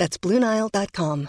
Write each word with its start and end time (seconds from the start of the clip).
That's 0.00 0.16
BlueNile.com. 0.18 1.28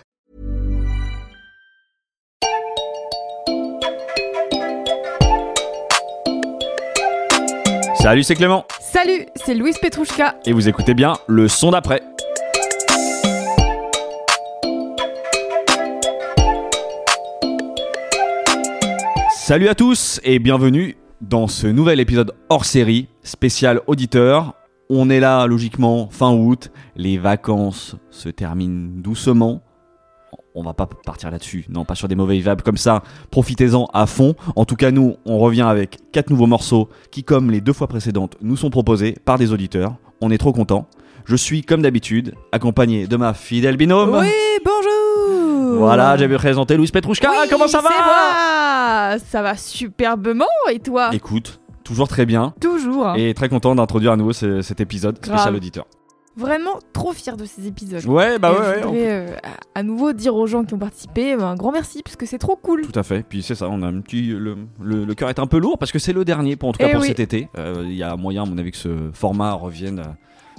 Salut, 8.02 8.24
c'est 8.24 8.36
Clément. 8.36 8.66
Salut, 8.80 9.26
c'est 9.36 9.56
Louise 9.56 9.78
Petrouchka. 9.78 10.36
Et 10.46 10.54
vous 10.54 10.70
écoutez 10.70 10.94
bien 10.94 11.18
le 11.28 11.50
son 11.50 11.72
d'après. 11.72 12.02
Salut 19.36 19.68
à 19.68 19.76
tous 19.76 20.22
et 20.24 20.40
bienvenue 20.40 20.96
dans 21.20 21.48
ce 21.48 21.68
nouvel 21.68 22.00
épisode 22.00 22.34
hors 22.48 22.64
série 22.64 23.10
spécial 23.22 23.82
auditeur. 23.88 24.61
On 24.94 25.10
est 25.10 25.22
là 25.22 25.48
logiquement 25.48 26.10
fin 26.12 26.34
août, 26.34 26.70
les 26.98 27.18
vacances 27.18 27.96
se 28.10 28.28
terminent 28.28 28.90
doucement. 28.94 29.62
On 30.54 30.64
va 30.64 30.74
pas 30.74 30.86
partir 30.86 31.32
là-dessus, 31.32 31.66
non 31.70 31.86
pas 31.86 31.96
sur 31.96 32.10
des 32.10 32.16
mauvais 32.16 32.40
vibes 32.40 32.62
comme 32.62 32.76
ça. 32.76 33.02
Profitez-en 33.32 33.86
à 33.94 34.06
fond. 34.06 34.36
En 34.58 34.66
tout 34.66 34.76
cas, 34.76 34.92
nous, 34.92 35.16
on 35.26 35.40
revient 35.40 35.62
avec 35.62 36.12
quatre 36.12 36.30
nouveaux 36.30 36.46
morceaux 36.46 36.90
qui, 37.10 37.24
comme 37.24 37.52
les 37.52 37.62
deux 37.62 37.72
fois 37.72 37.88
précédentes, 37.88 38.36
nous 38.42 38.58
sont 38.58 38.70
proposés 38.70 39.16
par 39.24 39.38
des 39.38 39.54
auditeurs. 39.54 39.96
On 40.20 40.30
est 40.30 40.38
trop 40.38 40.52
contents. 40.52 40.88
Je 41.24 41.38
suis, 41.38 41.64
comme 41.64 41.82
d'habitude, 41.82 42.36
accompagné 42.52 43.08
de 43.08 43.16
ma 43.16 43.34
fidèle 43.34 43.78
binôme. 43.78 44.14
Oui, 44.20 44.28
bonjour. 44.66 45.78
Voilà, 45.78 46.18
j'ai 46.18 46.28
présenté 46.28 46.76
Louis 46.76 46.92
Petrouchka. 46.92 47.30
Oui, 47.32 47.48
Comment 47.50 47.70
ça 47.70 47.80
va. 47.80 49.20
Ça 49.20 49.42
va 49.42 49.56
superbement 49.56 50.44
et 50.70 50.80
toi? 50.80 51.12
Écoute, 51.14 51.61
toujours 51.92 52.08
très 52.08 52.26
bien. 52.26 52.54
Toujours. 52.60 53.08
hein. 53.08 53.16
Et 53.16 53.34
très 53.34 53.50
content 53.50 53.76
d'introduire 53.76 54.12
à 54.14 54.18
nouveau 54.18 54.34
ce- 54.34 54.62
cet 54.62 54.82
épisode 54.82 55.18
spécial 55.18 55.38
Grave. 55.40 55.56
auditeur. 55.56 55.86
Vraiment 56.38 56.80
trop 56.94 57.12
fier 57.12 57.36
de 57.36 57.44
ces 57.44 57.68
épisodes. 57.68 58.06
Ouais, 58.06 58.40
bah 58.40 58.54
Et 58.56 58.60
ouais, 58.60 58.82
je 58.84 58.88
ouais, 58.88 59.12
euh, 59.12 59.36
à 59.76 59.84
nouveau 59.84 60.14
dire 60.14 60.34
aux 60.34 60.48
gens 60.48 60.64
qui 60.64 60.74
ont 60.74 60.80
participé 60.80 61.36
ben, 61.36 61.44
un 61.44 61.56
grand 61.56 61.74
merci 61.74 62.02
parce 62.04 62.16
que 62.16 62.26
c'est 62.26 62.38
trop 62.38 62.56
cool. 62.56 62.84
Tout 62.88 62.98
à 62.98 63.04
fait. 63.04 63.26
Puis 63.28 63.44
c'est 63.44 63.54
ça, 63.56 63.68
on 63.70 63.82
a 63.82 63.88
un 63.88 64.00
petit. 64.00 64.28
Le, 64.28 64.56
le- 64.82 65.04
le 65.04 65.14
cœur 65.14 65.30
est 65.30 65.40
un 65.40 65.46
peu 65.48 65.58
lourd 65.58 65.78
parce 65.78 65.92
que 65.92 66.00
c'est 66.00 66.14
le 66.14 66.24
dernier, 66.24 66.56
pour, 66.56 66.70
en 66.70 66.72
tout 66.72 66.78
cas 66.80 66.88
Eh 66.88 66.94
pour 66.94 67.02
oui. 67.02 67.08
cet 67.08 67.20
été. 67.20 67.50
Euh, 67.58 67.84
Il 67.86 67.96
y 67.96 68.04
a 68.04 68.16
moyen, 68.16 68.44
à 68.44 68.46
mon 68.46 68.58
avis, 68.58 68.72
que 68.72 68.78
ce 68.78 69.10
format 69.14 69.52
revienne 69.52 70.00
euh, 70.00 70.04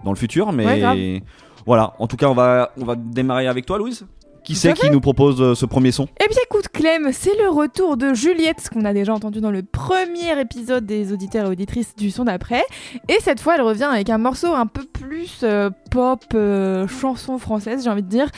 dans 0.04 0.10
le 0.12 0.16
futur. 0.18 0.52
Mais 0.52 0.84
Ouais, 0.84 1.22
voilà, 1.64 1.94
en 1.98 2.06
tout 2.06 2.16
cas, 2.18 2.26
on 2.28 2.34
va, 2.34 2.72
on 2.78 2.84
va 2.84 2.94
démarrer 2.94 3.46
avec 3.46 3.64
toi, 3.64 3.78
Louise. 3.78 4.04
Qui 4.44 4.54
c'est 4.56 4.72
qui 4.74 4.90
nous 4.90 5.00
propose 5.00 5.40
euh, 5.40 5.54
ce 5.54 5.66
premier 5.66 5.92
son? 5.92 6.08
Eh 6.20 6.28
bien 6.28 6.38
écoute 6.44 6.66
Clem, 6.72 7.10
c'est 7.12 7.36
le 7.40 7.48
retour 7.48 7.96
de 7.96 8.12
Juliette, 8.12 8.60
ce 8.60 8.70
qu'on 8.70 8.84
a 8.84 8.92
déjà 8.92 9.14
entendu 9.14 9.40
dans 9.40 9.50
le 9.52 9.62
premier 9.62 10.38
épisode 10.40 10.84
des 10.84 11.12
auditeurs 11.12 11.46
et 11.46 11.50
auditrices 11.50 11.94
du 11.96 12.10
son 12.10 12.24
d'après. 12.24 12.62
Et 13.08 13.16
cette 13.22 13.40
fois 13.40 13.54
elle 13.54 13.62
revient 13.62 13.88
avec 13.92 14.10
un 14.10 14.18
morceau 14.18 14.52
un 14.54 14.66
peu 14.66 14.82
plus 14.92 15.40
euh, 15.44 15.70
pop, 15.90 16.24
euh, 16.34 16.88
chanson 16.88 17.38
française 17.38 17.84
j'ai 17.84 17.90
envie 17.90 18.02
de 18.02 18.08
dire. 18.08 18.28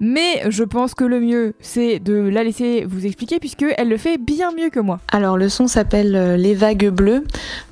Mais 0.00 0.42
je 0.50 0.64
pense 0.64 0.94
que 0.94 1.04
le 1.04 1.18
mieux 1.20 1.54
c'est 1.60 1.98
de 1.98 2.14
la 2.14 2.44
laisser 2.44 2.84
vous 2.86 3.06
expliquer 3.06 3.38
puisque 3.38 3.64
elle 3.78 3.88
le 3.88 3.96
fait 3.96 4.18
bien 4.18 4.50
mieux 4.52 4.68
que 4.68 4.80
moi. 4.80 5.00
Alors 5.12 5.38
le 5.38 5.48
son 5.48 5.66
s'appelle 5.66 6.34
Les 6.34 6.54
Vagues 6.54 6.90
Bleues 6.90 7.24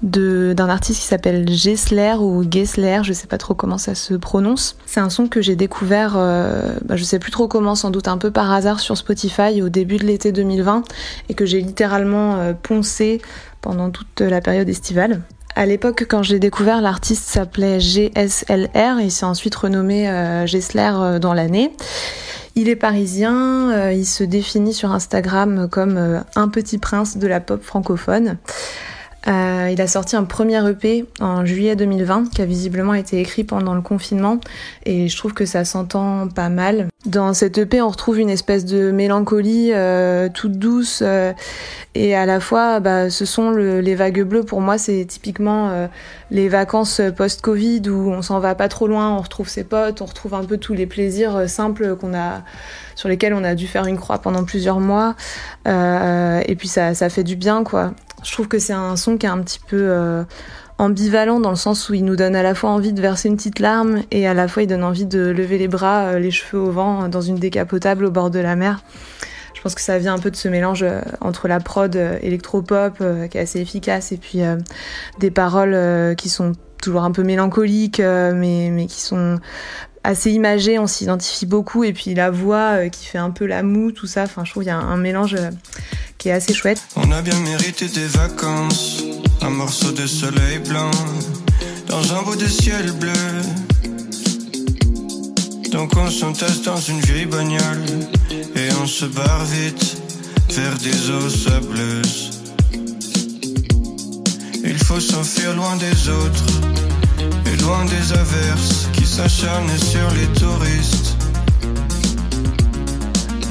de- 0.02 0.54
d'un 0.56 0.68
artiste 0.68 1.00
qui 1.00 1.06
s'appelle 1.06 1.48
Gessler 1.48 2.14
ou 2.18 2.42
Gessler, 2.50 3.00
je 3.02 3.12
sais 3.12 3.26
pas 3.26 3.38
trop 3.38 3.54
comment 3.54 3.78
ça 3.78 3.94
se 3.94 4.14
prononce. 4.14 4.76
C'est 4.86 5.00
un 5.00 5.10
son 5.10 5.28
que 5.28 5.42
j'ai 5.42 5.56
découvert, 5.56 6.14
euh, 6.16 6.74
bah, 6.84 6.96
je 6.96 7.04
sais 7.04 7.18
plus 7.18 7.30
trop 7.30 7.48
comment, 7.48 7.74
sans 7.82 7.90
doute 7.90 8.06
un 8.06 8.16
peu 8.16 8.30
par 8.30 8.52
hasard 8.52 8.78
sur 8.78 8.96
Spotify 8.96 9.60
au 9.60 9.68
début 9.68 9.96
de 9.96 10.04
l'été 10.04 10.30
2020 10.30 10.84
et 11.28 11.34
que 11.34 11.44
j'ai 11.44 11.60
littéralement 11.60 12.36
euh, 12.36 12.52
poncé 12.52 13.20
pendant 13.60 13.90
toute 13.90 14.20
la 14.20 14.40
période 14.40 14.68
estivale. 14.68 15.22
À 15.56 15.66
l'époque, 15.66 16.06
quand 16.08 16.22
j'ai 16.22 16.38
découvert, 16.38 16.80
l'artiste 16.80 17.28
s'appelait 17.28 17.80
GSLR 17.80 19.00
et 19.02 19.10
s'est 19.10 19.26
ensuite 19.26 19.56
renommé 19.56 20.08
euh, 20.08 20.46
Gessler 20.46 20.92
euh, 20.94 21.18
dans 21.18 21.34
l'année. 21.34 21.72
Il 22.54 22.68
est 22.68 22.76
parisien, 22.76 23.90
il 23.90 24.04
se 24.04 24.22
définit 24.22 24.74
sur 24.74 24.92
Instagram 24.92 25.68
comme 25.70 26.22
un 26.36 26.48
petit 26.48 26.76
prince 26.76 27.16
de 27.16 27.26
la 27.26 27.40
pop 27.40 27.62
francophone. 27.62 28.36
Euh, 29.28 29.68
il 29.72 29.80
a 29.80 29.86
sorti 29.86 30.16
un 30.16 30.24
premier 30.24 30.68
EP 30.68 31.04
en 31.20 31.44
juillet 31.44 31.76
2020 31.76 32.30
qui 32.30 32.42
a 32.42 32.44
visiblement 32.44 32.94
été 32.94 33.20
écrit 33.20 33.44
pendant 33.44 33.74
le 33.74 33.80
confinement 33.80 34.40
et 34.84 35.08
je 35.08 35.16
trouve 35.16 35.32
que 35.32 35.46
ça 35.46 35.64
s'entend 35.64 36.26
pas 36.28 36.48
mal. 36.48 36.88
Dans 37.06 37.32
cet 37.32 37.56
EP, 37.58 37.80
on 37.80 37.88
retrouve 37.88 38.18
une 38.18 38.30
espèce 38.30 38.64
de 38.64 38.90
mélancolie 38.90 39.70
euh, 39.72 40.28
toute 40.28 40.58
douce 40.58 41.02
euh, 41.04 41.32
et 41.94 42.16
à 42.16 42.26
la 42.26 42.40
fois, 42.40 42.80
bah, 42.80 43.10
ce 43.10 43.24
sont 43.24 43.50
le- 43.50 43.80
les 43.80 43.94
vagues 43.94 44.22
bleues. 44.22 44.42
Pour 44.42 44.60
moi, 44.60 44.76
c'est 44.76 45.04
typiquement 45.04 45.88
les 46.30 46.48
vacances 46.48 47.00
post-Covid 47.16 47.82
où 47.90 48.10
on 48.10 48.22
s'en 48.22 48.40
va 48.40 48.54
pas 48.56 48.68
trop 48.68 48.86
loin, 48.88 49.10
on 49.16 49.20
retrouve 49.20 49.48
ses 49.48 49.62
potes, 49.64 50.00
on 50.02 50.06
retrouve 50.06 50.34
un 50.34 50.44
peu 50.44 50.56
tous 50.58 50.74
les 50.74 50.86
plaisirs 50.86 51.48
simples 51.48 51.96
qu'on 51.96 52.14
a, 52.14 52.42
sur 52.96 53.08
lesquels 53.08 53.34
on 53.34 53.44
a 53.44 53.54
dû 53.54 53.66
faire 53.66 53.86
une 53.86 53.98
croix 53.98 54.18
pendant 54.18 54.44
plusieurs 54.44 54.80
mois. 54.80 55.14
Et 55.66 56.54
puis 56.56 56.68
ça, 56.68 56.94
ça 56.94 57.08
fait 57.08 57.24
du 57.24 57.36
bien, 57.36 57.62
quoi. 57.62 57.92
Je 58.22 58.32
trouve 58.32 58.48
que 58.48 58.58
c'est 58.58 58.72
un 58.72 58.96
son 58.96 59.16
qui 59.16 59.26
est 59.26 59.30
un 59.30 59.40
petit 59.42 59.60
peu 59.66 59.80
euh, 59.80 60.24
ambivalent 60.78 61.40
dans 61.40 61.50
le 61.50 61.56
sens 61.56 61.88
où 61.88 61.94
il 61.94 62.04
nous 62.04 62.16
donne 62.16 62.36
à 62.36 62.42
la 62.42 62.54
fois 62.54 62.70
envie 62.70 62.92
de 62.92 63.00
verser 63.00 63.28
une 63.28 63.36
petite 63.36 63.58
larme 63.58 64.02
et 64.10 64.26
à 64.26 64.34
la 64.34 64.48
fois 64.48 64.62
il 64.62 64.66
donne 64.66 64.84
envie 64.84 65.06
de 65.06 65.20
lever 65.20 65.58
les 65.58 65.68
bras, 65.68 66.04
euh, 66.04 66.18
les 66.18 66.30
cheveux 66.30 66.62
au 66.62 66.70
vent, 66.70 67.04
euh, 67.04 67.08
dans 67.08 67.20
une 67.20 67.36
décapotable 67.36 68.04
au 68.04 68.10
bord 68.10 68.30
de 68.30 68.38
la 68.38 68.56
mer. 68.56 68.82
Je 69.54 69.60
pense 69.60 69.74
que 69.74 69.80
ça 69.80 69.98
vient 69.98 70.14
un 70.14 70.18
peu 70.18 70.30
de 70.30 70.36
ce 70.36 70.48
mélange 70.48 70.84
entre 71.20 71.46
la 71.46 71.60
prod 71.60 71.94
électropop 71.94 72.98
qui 73.30 73.38
est 73.38 73.40
assez 73.40 73.60
efficace 73.60 74.10
et 74.10 74.16
puis 74.16 74.40
des 75.20 75.30
paroles 75.30 76.16
qui 76.16 76.28
sont 76.30 76.54
toujours 76.82 77.04
un 77.04 77.12
peu 77.12 77.22
mélancoliques 77.22 78.00
mais, 78.00 78.70
mais 78.72 78.86
qui 78.86 79.00
sont 79.00 79.38
assez 80.04 80.30
imagées, 80.32 80.78
on 80.78 80.86
s'identifie 80.86 81.46
beaucoup 81.46 81.84
et 81.84 81.92
puis 81.92 82.14
la 82.14 82.30
voix 82.30 82.76
euh, 82.76 82.88
qui 82.88 83.06
fait 83.06 83.18
un 83.18 83.30
peu 83.30 83.46
la 83.46 83.62
moue, 83.62 83.92
tout 83.92 84.06
ça, 84.06 84.24
enfin 84.24 84.44
je 84.44 84.50
trouve 84.50 84.62
qu'il 84.62 84.70
y 84.70 84.74
a 84.74 84.78
un, 84.78 84.88
un 84.88 84.96
mélange 84.96 85.34
euh, 85.34 85.50
qui 86.18 86.28
est 86.28 86.32
assez 86.32 86.54
chouette. 86.54 86.82
On 86.96 87.10
a 87.12 87.22
bien 87.22 87.38
mérité 87.40 87.88
des 87.88 88.06
vacances, 88.06 89.02
un 89.40 89.50
morceau 89.50 89.92
de 89.92 90.06
soleil 90.06 90.58
blanc 90.68 90.90
dans 91.86 92.14
un 92.14 92.22
bout 92.22 92.36
de 92.36 92.46
ciel 92.46 92.92
bleu. 92.92 93.12
Donc 95.70 95.96
on 95.96 96.10
s'entasse 96.10 96.62
dans 96.62 96.80
une 96.80 97.00
vieille 97.00 97.26
bagnole 97.26 97.84
et 98.54 98.68
on 98.82 98.86
se 98.86 99.06
barre 99.06 99.44
vite 99.46 99.96
vers 100.50 100.76
des 100.78 101.10
eaux 101.10 101.30
sableuses. 101.30 102.30
Il 104.64 104.78
faut 104.78 105.00
s'enfuir 105.00 105.54
loin 105.54 105.76
des 105.76 106.08
autres 106.08 106.44
et 107.46 107.56
loin 107.62 107.84
des 107.86 108.12
averses 108.12 108.88
qui 109.12 109.18
s'acharnent 109.18 109.78
sur 109.78 110.10
les 110.12 110.26
touristes. 110.40 111.16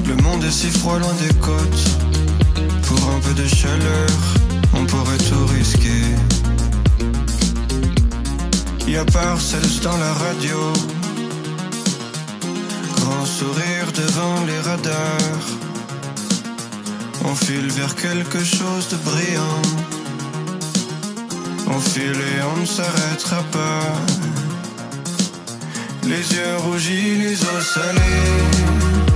Le 0.07 0.15
monde 0.23 0.43
est 0.43 0.51
si 0.51 0.69
froid 0.71 0.97
loin 0.97 1.13
des 1.25 1.33
côtes. 1.35 1.85
Pour 2.87 3.01
un 3.11 3.19
peu 3.19 3.33
de 3.33 3.47
chaleur, 3.47 4.09
on 4.73 4.85
pourrait 4.85 5.23
tout 5.29 5.45
risquer. 5.57 6.03
Y 8.87 8.97
a 8.97 9.05
Parcells 9.05 9.79
dans 9.83 9.97
la 9.97 10.13
radio. 10.13 10.57
Grand 12.95 13.25
sourire 13.25 13.87
devant 13.95 14.43
les 14.45 14.59
radars. 14.61 15.47
On 17.25 17.35
file 17.35 17.69
vers 17.69 17.95
quelque 17.95 18.43
chose 18.43 18.87
de 18.89 18.97
brillant. 19.09 19.61
On 21.67 21.79
file 21.79 22.21
et 22.35 22.41
on 22.55 22.61
ne 22.61 22.65
s'arrêtera 22.65 23.43
pas. 23.51 24.40
Les 26.03 26.33
yeux 26.33 26.57
rougis, 26.57 27.17
les 27.17 27.43
os 27.43 27.73
salés. 27.73 29.10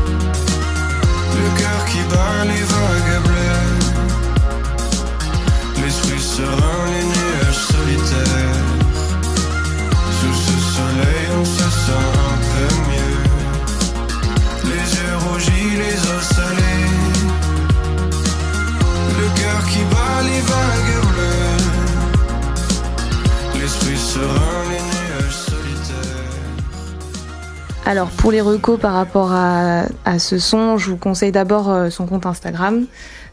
Pour 28.26 28.32
les 28.32 28.42
recos 28.42 28.80
par 28.80 28.94
rapport 28.94 29.32
à, 29.34 29.86
ce 30.18 30.40
son, 30.40 30.80
je 30.80 30.90
vous 30.90 30.98
conseille 30.98 31.32
d'abord 31.32 31.70
euh, 31.70 31.92
son 31.92 32.08
compte 32.08 32.26
Instagram 32.26 32.88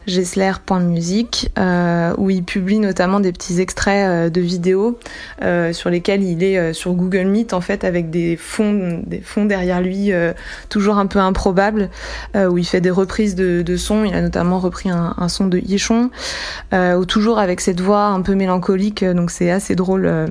gessler.musique 0.05 1.49
euh, 1.57 2.13
où 2.19 2.29
il 2.29 2.43
publie 2.43 2.77
notamment 2.77 3.19
des 3.19 3.31
petits 3.31 3.59
extraits 3.59 4.07
euh, 4.07 4.29
de 4.29 4.39
vidéos 4.39 4.99
sur 5.71 5.89
lesquels 5.89 6.21
il 6.21 6.43
est 6.43 6.73
sur 6.73 6.93
Google 6.93 7.25
Meet 7.25 7.53
en 7.53 7.61
fait 7.61 7.83
avec 7.83 8.11
des 8.11 8.37
fonds 8.37 9.01
des 9.07 9.21
fonds 9.21 9.45
derrière 9.45 9.81
lui 9.81 10.11
toujours 10.69 10.99
un 10.99 11.07
peu 11.07 11.19
improbables 11.19 11.89
où 12.35 12.57
il 12.57 12.65
fait 12.65 12.81
des 12.81 12.91
reprises 12.91 13.33
de, 13.33 13.75
sons. 13.75 14.03
Il 14.05 14.13
a 14.13 14.21
notamment 14.21 14.59
repris 14.59 14.89
un, 14.91 15.27
son 15.27 15.47
de 15.47 15.57
Hichon 15.57 16.11
euh, 16.73 16.95
ou 16.95 17.05
toujours 17.05 17.39
avec 17.39 17.61
cette 17.61 17.81
voix 17.81 18.05
un 18.05 18.21
peu 18.21 18.35
mélancolique 18.35 19.03
donc 19.03 19.31
c'est 19.31 19.49
assez 19.49 19.75
drôle 19.75 20.27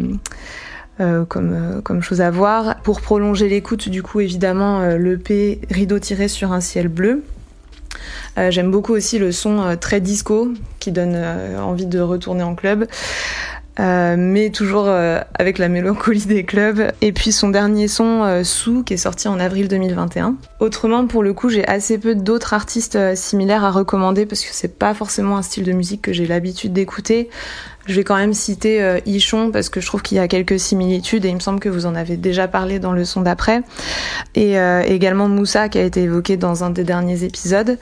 euh, 1.02 1.24
euh, 1.36 1.80
comme, 1.82 2.02
chose 2.02 2.20
à 2.20 2.30
voir. 2.30 2.76
Pour 2.82 3.00
prolonger 3.00 3.48
l'écoute, 3.48 3.88
du 3.88 4.02
coup, 4.02 4.20
évidemment, 4.20 4.80
euh, 4.80 4.98
l'EP 4.98 5.60
Rideau 5.70 5.98
tiré 5.98 6.28
sur 6.28 6.52
un 6.52 6.60
ciel 6.60 6.88
bleu. 6.88 7.22
J'aime 8.48 8.70
beaucoup 8.70 8.94
aussi 8.94 9.18
le 9.18 9.30
son 9.30 9.76
très 9.78 10.00
disco 10.00 10.48
qui 10.80 10.90
donne 10.90 11.14
envie 11.58 11.84
de 11.84 12.00
retourner 12.00 12.42
en 12.42 12.54
club. 12.54 12.86
Euh, 13.80 14.16
mais 14.18 14.50
toujours 14.50 14.84
euh, 14.86 15.20
avec 15.34 15.58
la 15.58 15.68
mélancolie 15.68 16.26
des 16.26 16.44
clubs. 16.44 16.92
Et 17.00 17.12
puis 17.12 17.32
son 17.32 17.48
dernier 17.48 17.88
son, 17.88 18.22
euh, 18.22 18.42
qui 18.84 18.94
est 18.94 18.98
sorti 18.98 19.28
en 19.28 19.40
avril 19.40 19.68
2021. 19.68 20.36
Autrement, 20.60 21.06
pour 21.08 21.22
le 21.22 21.34
coup, 21.34 21.48
j'ai 21.48 21.66
assez 21.66 21.98
peu 21.98 22.14
d'autres 22.14 22.54
artistes 22.54 22.96
euh, 22.96 23.16
similaires 23.16 23.64
à 23.64 23.70
recommander 23.70 24.26
parce 24.26 24.42
que 24.42 24.50
c'est 24.52 24.78
pas 24.78 24.94
forcément 24.94 25.36
un 25.36 25.42
style 25.42 25.64
de 25.64 25.72
musique 25.72 26.02
que 26.02 26.12
j'ai 26.12 26.26
l'habitude 26.26 26.72
d'écouter. 26.72 27.30
Je 27.86 27.94
vais 27.94 28.04
quand 28.04 28.14
même 28.14 28.32
citer 28.32 28.80
euh, 28.80 29.00
Ichon 29.06 29.50
parce 29.50 29.68
que 29.68 29.80
je 29.80 29.86
trouve 29.86 30.02
qu'il 30.02 30.18
y 30.18 30.20
a 30.20 30.28
quelques 30.28 30.60
similitudes 30.60 31.24
et 31.24 31.30
il 31.30 31.34
me 31.34 31.40
semble 31.40 31.58
que 31.58 31.68
vous 31.68 31.86
en 31.86 31.96
avez 31.96 32.16
déjà 32.16 32.46
parlé 32.46 32.78
dans 32.78 32.92
le 32.92 33.04
son 33.04 33.22
d'après. 33.22 33.62
Et 34.36 34.56
euh, 34.56 34.82
également 34.82 35.28
Moussa 35.28 35.68
qui 35.68 35.78
a 35.78 35.82
été 35.82 36.02
évoqué 36.02 36.36
dans 36.36 36.62
un 36.62 36.70
des 36.70 36.84
derniers 36.84 37.24
épisodes. 37.24 37.76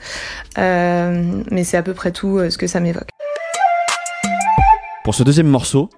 Mais 0.57 1.63
c'est 1.63 1.77
à 1.77 1.83
peu 1.83 1.93
près 1.93 2.11
tout 2.11 2.39
ce 2.49 2.57
que 2.57 2.65
ça 2.65 2.79
m'évoque. 2.79 3.09
Pour 5.03 5.15
ce 5.15 5.23
deuxième 5.23 5.47
morceau, 5.47 5.89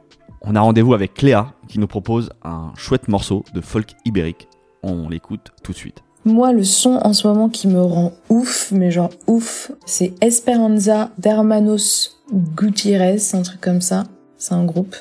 on 0.41 0.55
a 0.55 0.61
rendez-vous 0.61 0.94
avec 0.94 1.13
Cléa 1.13 1.51
qui 1.67 1.77
nous 1.77 1.88
propose 1.88 2.29
un 2.41 2.71
chouette 2.77 3.09
morceau 3.09 3.44
de 3.53 3.59
folk 3.59 3.91
ibérique. 4.05 4.47
On 4.81 5.09
l'écoute 5.09 5.51
tout 5.61 5.73
de 5.73 5.77
suite. 5.77 6.03
Moi, 6.23 6.53
le 6.53 6.63
son 6.63 7.01
en 7.03 7.11
ce 7.11 7.27
moment 7.27 7.50
qui 7.50 7.67
me 7.67 7.81
rend 7.81 8.13
ouf, 8.29 8.71
mais 8.71 8.91
genre 8.91 9.09
ouf, 9.27 9.73
c'est 9.85 10.13
Esperanza 10.21 11.09
d'Hermanos 11.17 12.21
Gutierrez, 12.31 13.17
un 13.33 13.41
truc 13.41 13.59
comme 13.59 13.81
ça. 13.81 14.05
C'est 14.38 14.53
un 14.53 14.63
groupe. 14.63 14.95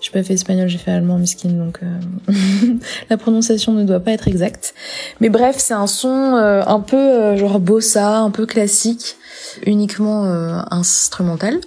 J'ai 0.00 0.10
pas 0.10 0.24
fait 0.24 0.34
espagnol, 0.34 0.68
j'ai 0.68 0.78
fait 0.78 0.90
allemand, 0.90 1.18
miskin, 1.18 1.50
donc 1.50 1.80
euh, 1.82 2.32
la 3.10 3.16
prononciation 3.16 3.72
ne 3.72 3.84
doit 3.84 4.00
pas 4.00 4.10
être 4.10 4.26
exacte. 4.26 4.74
Mais 5.20 5.28
bref, 5.28 5.56
c'est 5.58 5.74
un 5.74 5.86
son 5.86 6.08
euh, 6.08 6.62
un 6.66 6.80
peu 6.80 6.96
euh, 6.96 7.36
genre 7.36 7.60
bossa, 7.60 8.18
un 8.18 8.30
peu 8.30 8.46
classique, 8.46 9.16
uniquement 9.64 10.24
instrumental. 10.70 11.60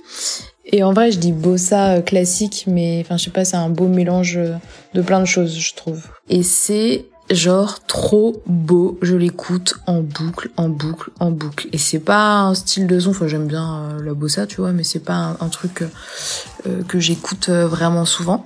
Et 0.72 0.84
en 0.84 0.94
vrai, 0.94 1.12
je 1.12 1.18
dis 1.18 1.32
bossa 1.32 1.96
euh, 1.96 2.02
classique, 2.02 2.66
mais 2.68 3.02
enfin, 3.04 3.18
je 3.18 3.26
sais 3.26 3.32
pas, 3.32 3.44
c'est 3.44 3.58
un 3.58 3.70
beau 3.70 3.88
mélange 3.88 4.38
euh, 4.38 4.54
de 4.94 5.02
plein 5.02 5.20
de 5.20 5.26
choses, 5.26 5.58
je 5.58 5.74
trouve. 5.74 6.04
Et 6.30 6.44
c'est 6.44 7.06
genre 7.32 7.84
trop 7.86 8.42
beau. 8.46 9.00
Je 9.02 9.16
l'écoute 9.16 9.76
en 9.88 10.02
boucle, 10.02 10.52
en 10.58 10.70
boucle, 10.70 11.10
en 11.20 11.32
boucle. 11.32 11.68
Et 11.74 11.80
c'est 11.80 12.00
pas 12.00 12.42
un 12.42 12.54
style 12.54 12.86
de 12.86 13.00
son. 13.00 13.12
Enfin, 13.12 13.28
j'aime 13.28 13.48
bien 13.48 13.84
euh, 13.84 14.04
la 14.04 14.14
bossa, 14.14 14.46
tu 14.46 14.58
vois, 14.58 14.72
mais 14.72 14.84
c'est 14.84 15.04
pas 15.04 15.36
un, 15.40 15.50
truc 15.50 15.84
que 16.88 17.00
j'écoute 17.00 17.50
vraiment 17.50 18.06
souvent. 18.06 18.46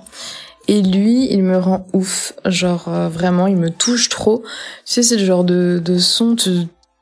Et 0.66 0.80
lui, 0.80 1.30
il 1.30 1.42
me 1.42 1.58
rend 1.58 1.86
ouf. 1.92 2.32
Genre 2.46 2.88
vraiment, 3.10 3.46
il 3.46 3.56
me 3.56 3.70
touche 3.70 4.08
trop. 4.08 4.42
Tu 4.86 4.94
sais, 4.94 5.02
c'est 5.02 5.16
le 5.18 5.24
genre 5.24 5.44
de, 5.44 5.98
son. 5.98 6.36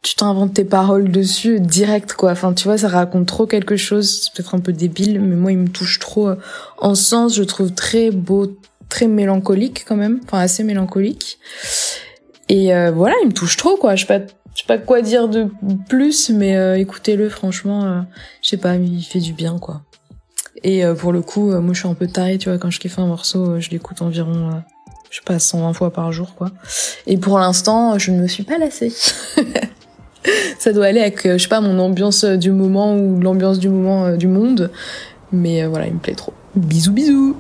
Tu 0.02 0.16
t'inventes 0.16 0.54
tes 0.54 0.64
paroles 0.64 1.10
dessus 1.10 1.60
direct 1.60 2.14
quoi. 2.14 2.32
Enfin, 2.32 2.52
tu 2.52 2.64
vois, 2.64 2.76
ça 2.76 2.88
raconte 2.88 3.26
trop 3.26 3.46
quelque 3.46 3.76
chose. 3.76 4.22
C'est 4.22 4.34
peut-être 4.34 4.54
un 4.54 4.60
peu 4.60 4.72
débile, 4.72 5.20
mais 5.20 5.36
moi, 5.36 5.52
il 5.52 5.58
me 5.58 5.68
touche 5.68 5.98
trop 5.98 6.28
euh, 6.28 6.36
en 6.78 6.94
sens. 6.94 7.36
Je 7.36 7.44
trouve 7.44 7.72
très 7.72 8.10
beau, 8.10 8.58
très 8.88 9.06
mélancolique 9.06 9.84
quand 9.86 9.96
même. 9.96 10.20
Enfin, 10.24 10.40
assez 10.40 10.64
mélancolique. 10.64 11.38
Et 12.48 12.74
euh, 12.74 12.90
voilà, 12.90 13.14
il 13.22 13.28
me 13.28 13.32
touche 13.32 13.56
trop 13.56 13.76
quoi. 13.76 13.94
Je 13.94 14.04
sais 14.04 14.18
pas, 14.18 14.26
je 14.54 14.60
sais 14.60 14.66
pas 14.66 14.78
quoi 14.78 15.02
dire 15.02 15.28
de 15.28 15.48
plus, 15.88 16.30
mais 16.30 16.56
euh, 16.56 16.76
écoutez-le. 16.76 17.28
Franchement, 17.28 17.84
euh, 17.84 18.00
je 18.42 18.48
sais 18.48 18.56
pas, 18.56 18.74
il 18.74 19.02
fait 19.02 19.20
du 19.20 19.32
bien 19.32 19.58
quoi. 19.58 19.82
Et 20.64 20.84
euh, 20.84 20.94
pour 20.94 21.12
le 21.12 21.22
coup, 21.22 21.50
euh, 21.50 21.60
moi, 21.60 21.74
je 21.74 21.80
suis 21.80 21.88
un 21.88 21.94
peu 21.94 22.06
tarée, 22.06 22.38
tu 22.38 22.48
vois. 22.48 22.58
Quand 22.58 22.70
je 22.70 22.80
kiffe 22.80 22.98
un 22.98 23.06
morceau, 23.06 23.60
je 23.60 23.70
l'écoute 23.70 24.02
environ. 24.02 24.62
je 25.10 25.16
sais 25.16 25.24
pas, 25.24 25.38
120 25.38 25.72
fois 25.72 25.92
par 25.92 26.12
jour, 26.12 26.34
quoi. 26.34 26.50
Et 27.06 27.16
pour 27.16 27.38
l'instant, 27.38 27.98
je 27.98 28.10
ne 28.10 28.20
me 28.20 28.28
suis 28.28 28.44
pas 28.44 28.58
lassée. 28.58 28.92
ça 30.58 30.72
doit 30.72 30.86
aller 30.86 31.00
avec, 31.00 31.26
euh, 31.26 31.38
je 31.38 31.42
sais 31.42 31.48
pas, 31.48 31.60
mon 31.60 31.78
ambiance 31.78 32.24
euh, 32.24 32.36
du 32.36 32.50
moment 32.50 32.96
ou 32.96 33.20
l'ambiance 33.20 33.58
du 33.58 33.68
moment 33.68 34.06
euh, 34.06 34.16
du 34.16 34.28
monde. 34.28 34.70
Mais 35.32 35.64
voilà, 35.64 35.86
il 35.86 35.94
me 35.94 35.98
plaît 35.98 36.14
trop. 36.14 36.34
Bisous, 36.54 36.92
bisous 36.92 37.36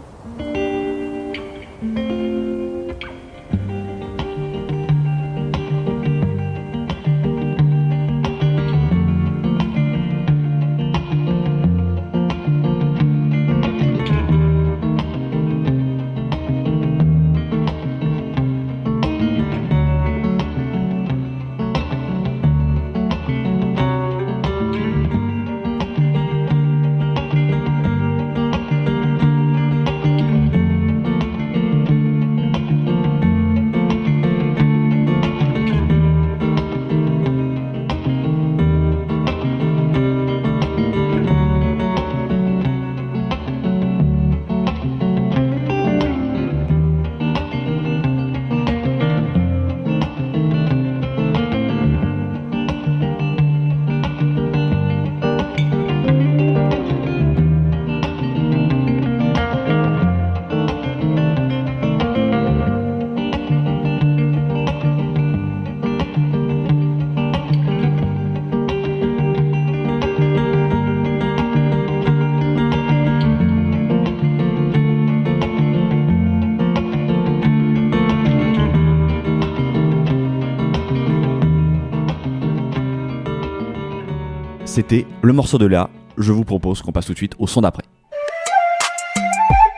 C'était 84.64 85.06
le 85.22 85.32
morceau 85.32 85.58
de 85.58 85.66
Léa. 85.66 85.90
Je 86.18 86.32
vous 86.32 86.44
propose 86.44 86.82
qu'on 86.82 86.92
passe 86.92 87.06
tout 87.06 87.12
de 87.12 87.18
suite 87.18 87.34
au 87.38 87.46
son 87.46 87.62
d'après. 87.62 87.82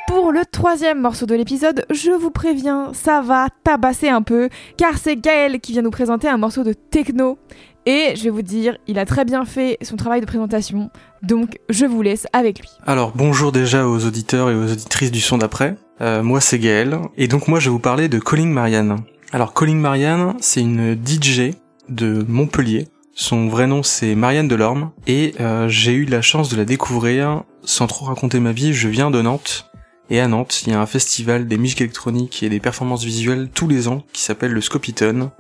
Pour 0.06 0.30
le 0.30 0.44
troisième 0.44 1.00
morceau 1.00 1.26
de 1.26 1.34
l'épisode, 1.34 1.84
je 1.90 2.10
vous 2.10 2.30
préviens, 2.30 2.92
ça 2.92 3.20
va 3.22 3.48
tabasser 3.64 4.08
un 4.08 4.22
peu, 4.22 4.48
car 4.76 4.98
c'est 4.98 5.16
Gaël 5.16 5.60
qui 5.60 5.72
vient 5.72 5.82
nous 5.82 5.90
présenter 5.90 6.28
un 6.28 6.36
morceau 6.36 6.62
de 6.64 6.72
techno. 6.72 7.38
Et 7.86 8.14
je 8.16 8.24
vais 8.24 8.30
vous 8.30 8.42
dire, 8.42 8.76
il 8.86 8.98
a 8.98 9.04
très 9.04 9.24
bien 9.24 9.44
fait 9.44 9.78
son 9.82 9.96
travail 9.96 10.20
de 10.20 10.26
présentation, 10.26 10.90
donc 11.22 11.58
je 11.68 11.84
vous 11.86 12.00
laisse 12.00 12.26
avec 12.32 12.60
lui. 12.60 12.68
Alors 12.86 13.12
bonjour 13.14 13.52
déjà 13.52 13.86
aux 13.86 14.06
auditeurs 14.06 14.50
et 14.50 14.54
aux 14.54 14.70
auditrices 14.70 15.10
du 15.10 15.20
son 15.20 15.38
d'après. 15.38 15.76
Euh, 16.00 16.22
moi 16.22 16.40
c'est 16.40 16.58
Gaël 16.58 16.98
et 17.16 17.28
donc 17.28 17.46
moi 17.48 17.60
je 17.60 17.66
vais 17.66 17.72
vous 17.72 17.78
parler 17.78 18.08
de 18.08 18.18
Calling 18.18 18.50
Marianne. 18.50 19.00
Alors 19.32 19.52
Calling 19.52 19.78
Marianne 19.78 20.34
c'est 20.40 20.60
une 20.60 20.94
DJ 20.94 21.50
de 21.90 22.24
Montpellier. 22.26 22.88
Son 23.16 23.46
vrai 23.48 23.68
nom 23.68 23.84
c'est 23.84 24.16
Marianne 24.16 24.48
Delorme 24.48 24.90
et 25.06 25.34
euh, 25.38 25.68
j'ai 25.68 25.92
eu 25.92 26.04
la 26.04 26.20
chance 26.20 26.48
de 26.48 26.56
la 26.56 26.64
découvrir 26.64 27.44
sans 27.62 27.86
trop 27.86 28.06
raconter 28.06 28.40
ma 28.40 28.50
vie. 28.50 28.74
Je 28.74 28.88
viens 28.88 29.12
de 29.12 29.22
Nantes 29.22 29.70
et 30.10 30.20
à 30.20 30.26
Nantes 30.26 30.62
il 30.66 30.72
y 30.72 30.74
a 30.74 30.80
un 30.80 30.86
festival 30.86 31.46
des 31.46 31.56
musiques 31.56 31.80
électroniques 31.80 32.42
et 32.42 32.48
des 32.48 32.58
performances 32.58 33.04
visuelles 33.04 33.50
tous 33.54 33.68
les 33.68 33.86
ans 33.86 34.02
qui 34.12 34.20
s'appelle 34.20 34.50
le 34.50 34.60
Scopiton 34.60 35.30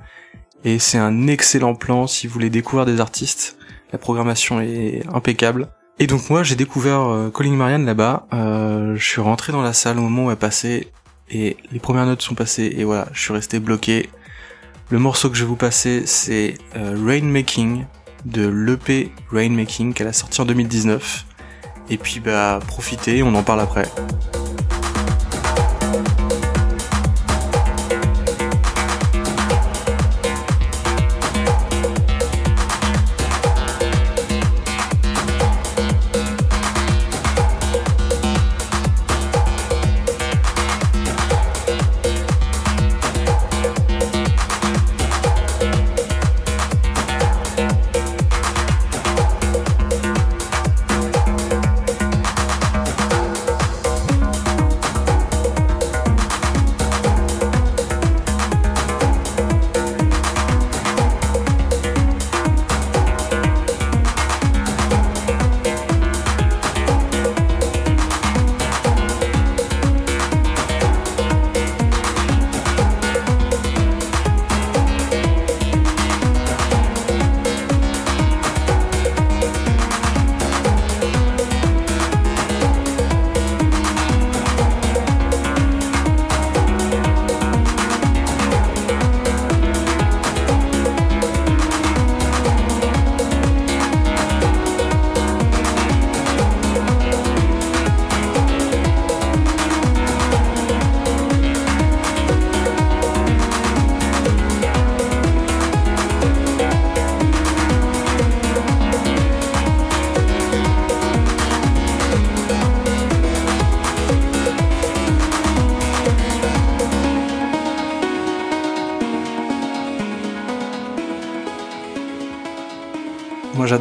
et 0.64 0.78
c'est 0.78 0.98
un 0.98 1.26
excellent 1.26 1.74
plan 1.74 2.06
si 2.06 2.28
vous 2.28 2.32
voulez 2.34 2.48
découvrir 2.48 2.86
des 2.86 3.00
artistes. 3.00 3.56
La 3.92 3.98
programmation 3.98 4.60
est 4.60 5.02
impeccable. 5.12 5.68
Et 5.98 6.06
donc 6.06 6.30
moi 6.30 6.44
j'ai 6.44 6.54
découvert 6.54 7.00
euh, 7.08 7.30
Marianne 7.42 7.86
là-bas. 7.86 8.28
Euh, 8.32 8.94
je 8.94 9.04
suis 9.04 9.20
rentré 9.20 9.52
dans 9.52 9.62
la 9.62 9.72
salle 9.72 9.98
au 9.98 10.02
moment 10.02 10.26
où 10.26 10.30
elle 10.30 10.36
passait 10.36 10.92
et 11.28 11.56
les 11.72 11.80
premières 11.80 12.06
notes 12.06 12.22
sont 12.22 12.36
passées 12.36 12.72
et 12.76 12.84
voilà, 12.84 13.08
je 13.12 13.20
suis 13.20 13.32
resté 13.32 13.58
bloqué. 13.58 14.10
Le 14.90 14.98
morceau 14.98 15.30
que 15.30 15.36
je 15.36 15.42
vais 15.42 15.48
vous 15.48 15.56
passer, 15.56 16.02
c'est 16.06 16.54
euh, 16.76 16.96
Rainmaking 17.04 17.86
de 18.24 18.46
l'EP 18.46 19.10
Rainmaking 19.30 19.94
qu'elle 19.94 20.06
a 20.06 20.12
sorti 20.12 20.40
en 20.40 20.44
2019. 20.44 21.26
Et 21.90 21.98
puis 21.98 22.20
bah 22.20 22.60
profitez, 22.66 23.22
on 23.22 23.34
en 23.34 23.42
parle 23.42 23.60
après. 23.60 23.86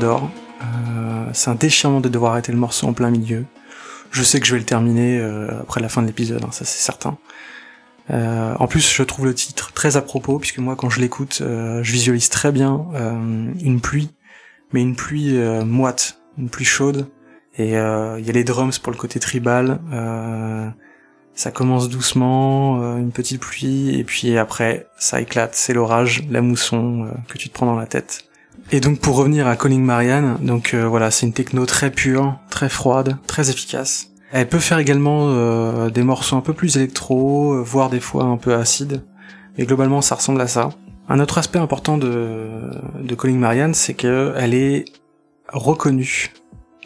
Euh, 0.04 1.26
c'est 1.34 1.50
un 1.50 1.56
déchirement 1.56 2.02
de 2.02 2.10
devoir 2.10 2.34
arrêter 2.34 2.52
le 2.52 2.58
morceau 2.58 2.88
en 2.88 2.94
plein 2.94 3.10
milieu. 3.10 3.46
Je 4.12 4.24
sais 4.24 4.40
que 4.40 4.46
je 4.46 4.54
vais 4.54 4.60
le 4.60 4.66
terminer 4.66 5.20
euh, 5.20 5.62
après 5.62 5.82
la 5.82 5.90
fin 5.90 6.02
de 6.02 6.08
l'épisode, 6.08 6.44
hein, 6.44 6.52
ça 6.52 6.66
c'est 6.66 6.80
certain. 6.80 7.18
Euh, 8.12 8.54
en 8.60 8.68
plus, 8.68 8.94
je 8.94 9.04
trouve 9.04 9.26
le 9.26 9.34
titre 9.34 9.72
très 9.74 9.98
à 9.98 10.02
propos 10.02 10.38
puisque 10.40 10.60
moi, 10.60 10.76
quand 10.76 10.90
je 10.90 11.00
l'écoute, 11.00 11.42
je 11.42 11.92
visualise 11.92 12.30
très 12.30 12.52
bien 12.52 12.86
une 13.62 13.80
pluie, 13.82 14.12
mais 14.74 14.82
une 14.82 14.96
pluie 14.96 15.38
moite, 15.66 16.20
une 16.38 16.50
pluie 16.50 16.66
chaude. 16.66 17.08
Et 17.58 17.70
il 17.70 18.26
y 18.26 18.30
a 18.30 18.34
les 18.34 18.44
drums 18.44 18.78
pour 18.78 18.92
le 18.92 18.98
côté 18.98 19.22
tribal. 19.22 19.80
ça 21.34 21.52
commence 21.52 21.88
doucement, 21.88 22.98
une 22.98 23.14
petite 23.14 23.40
pluie, 23.40 23.98
et 23.98 24.04
puis 24.04 24.38
après, 24.38 24.86
ça 25.00 25.22
éclate. 25.22 25.56
C'est 25.56 25.74
l'orage, 25.74 26.26
la 26.30 26.42
mousson 26.42 27.10
que 27.30 27.38
tu 27.38 27.48
te 27.48 27.54
prends 27.54 27.68
dans 27.68 27.78
la 27.78 27.88
tête. 27.88 28.26
Et 28.72 28.80
donc 28.80 29.00
pour 29.00 29.16
revenir 29.16 29.48
à 29.48 29.56
Calling 29.56 29.84
Marianne, 29.84 30.38
donc 30.42 30.74
voilà, 30.74 31.12
c'est 31.12 31.26
une 31.26 31.34
techno 31.34 31.66
très 31.66 31.92
pure, 31.92 32.40
très 32.50 32.70
froide, 32.70 33.18
très 33.28 33.50
efficace. 33.50 34.14
Elle 34.36 34.50
peut 34.50 34.60
faire 34.60 34.80
également 34.80 35.28
euh, 35.30 35.92
des 35.92 36.02
morceaux 36.02 36.36
un 36.36 36.42
peu 36.42 36.54
plus 36.54 36.76
électro, 36.76 37.64
voire 37.64 37.92
des 37.92 38.00
fois 38.00 38.24
un 38.24 38.38
peu 38.38 38.56
acide. 38.56 39.04
Et 39.60 39.66
globalement, 39.68 40.02
ça 40.02 40.16
ressemble 40.16 40.42
à 40.42 40.48
ça. 40.48 40.70
Un 41.08 41.20
autre 41.20 41.38
aspect 41.38 41.60
important 41.60 42.00
de, 42.00 42.50
de 43.00 43.14
Calling 43.14 43.38
Marianne, 43.38 43.76
c'est 43.76 43.94
qu'elle 43.94 44.56
est 44.56 44.86
reconnue 45.50 46.34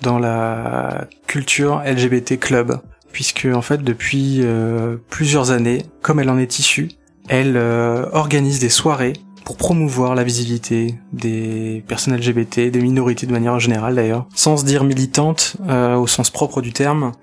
dans 0.01 0.19
la 0.19 1.07
culture 1.25 1.81
LGBT 1.85 2.37
club, 2.37 2.81
puisque 3.13 3.47
en 3.51 3.61
fait 3.61 3.81
depuis 3.81 4.41
euh, 4.41 4.97
plusieurs 5.09 5.51
années, 5.51 5.83
comme 6.01 6.19
elle 6.19 6.29
en 6.29 6.37
est 6.37 6.59
issue, 6.59 6.89
elle 7.29 7.55
euh, 7.55 8.07
organise 8.11 8.59
des 8.59 8.69
soirées 8.69 9.13
pour 9.47 9.55
promouvoir 9.55 10.13
la 10.13 10.25
visibilité 10.25 10.95
des 11.13 11.81
personnes 11.87 12.13
LGBT, 12.13 12.69
des 12.69 12.81
minorités 12.81 13.25
de 13.25 13.31
manière 13.31 13.57
générale 13.61 13.95
d'ailleurs, 13.95 14.25
sans 14.35 14.57
se 14.57 14.65
dire 14.65 14.83
militante 14.83 15.55
euh, 15.69 15.95
au 15.95 16.05
sens 16.05 16.29
propre 16.29 16.61
du 16.61 16.73
terme. 16.73 17.13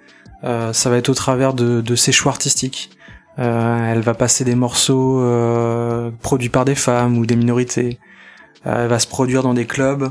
Euh, 0.43 0.73
ça 0.73 0.89
va 0.89 0.97
être 0.97 1.11
au 1.11 1.15
travers 1.15 1.53
de, 1.53 1.83
de 1.83 1.95
ses 1.95 2.13
choix 2.13 2.33
artistiques. 2.33 2.89
Euh, 3.39 3.93
elle 3.93 4.01
va 4.01 4.15
passer 4.15 4.43
des 4.43 4.55
morceaux 4.55 5.21
euh, 5.21 6.11
produits 6.23 6.49
par 6.49 6.65
des 6.65 6.75
femmes 6.75 7.19
ou 7.19 7.27
des 7.27 7.37
minorités. 7.37 7.99
elle 8.65 8.89
va 8.89 8.99
se 8.99 9.07
produire 9.07 9.43
dans 9.43 9.53
des 9.53 9.67
clubs 9.67 10.11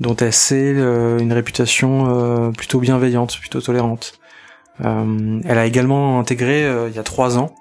dont 0.00 0.16
elle 0.16 0.34
sait 0.34 0.72
une 0.72 1.32
réputation 1.32 2.52
plutôt 2.52 2.78
bienveillante, 2.78 3.38
plutôt 3.38 3.62
tolérante. 3.62 4.18
elle 4.80 5.58
a 5.58 5.64
également 5.64 6.20
intégré 6.20 6.70
il 6.88 6.94
y 6.94 6.98
a 6.98 7.04
trois 7.04 7.38
ans 7.38 7.54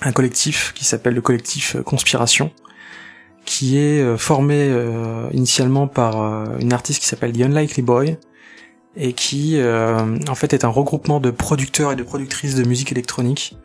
un 0.00 0.10
collectif 0.10 0.72
qui 0.74 0.84
s'appelle 0.84 1.14
le 1.14 1.20
collectif 1.20 1.76
Conspiration, 1.84 2.50
qui 3.48 3.78
est 3.78 4.02
euh, 4.02 4.18
formé 4.18 4.68
euh, 4.70 5.26
initialement 5.32 5.86
par 5.88 6.20
euh, 6.20 6.58
une 6.60 6.74
artiste 6.74 7.00
qui 7.00 7.06
s'appelle 7.06 7.32
The 7.32 7.40
Unlikely 7.40 7.82
Boy 7.82 8.18
et 8.94 9.14
qui 9.14 9.60
en 9.62 10.34
fait 10.34 10.54
est 10.54 10.64
un 10.64 10.68
regroupement 10.68 11.20
de 11.20 11.30
producteurs 11.30 11.92
et 11.92 11.96
de 11.96 12.02
productrices 12.02 12.56
de 12.56 12.64
musique 12.64 12.90
électronique 12.90 13.56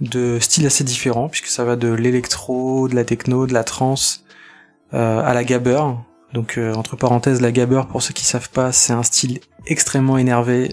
de 0.00 0.40
styles 0.40 0.66
assez 0.66 0.82
différents 0.82 1.28
puisque 1.28 1.46
ça 1.46 1.62
va 1.62 1.76
de 1.76 1.92
l'électro, 1.92 2.88
de 2.88 2.96
la 2.96 3.04
techno, 3.04 3.46
de 3.46 3.52
la 3.52 3.62
trance 3.62 4.24
à 4.90 5.34
la 5.34 5.44
gabber. 5.44 5.82
Donc 6.32 6.58
entre 6.74 6.96
parenthèses 6.96 7.40
la 7.40 7.52
gabber 7.52 7.82
pour 7.88 8.02
ceux 8.02 8.12
qui 8.12 8.24
savent 8.24 8.50
pas, 8.50 8.72
c'est 8.72 8.92
un 8.92 9.04
style 9.04 9.38
extrêmement 9.66 10.18
énervé, 10.18 10.72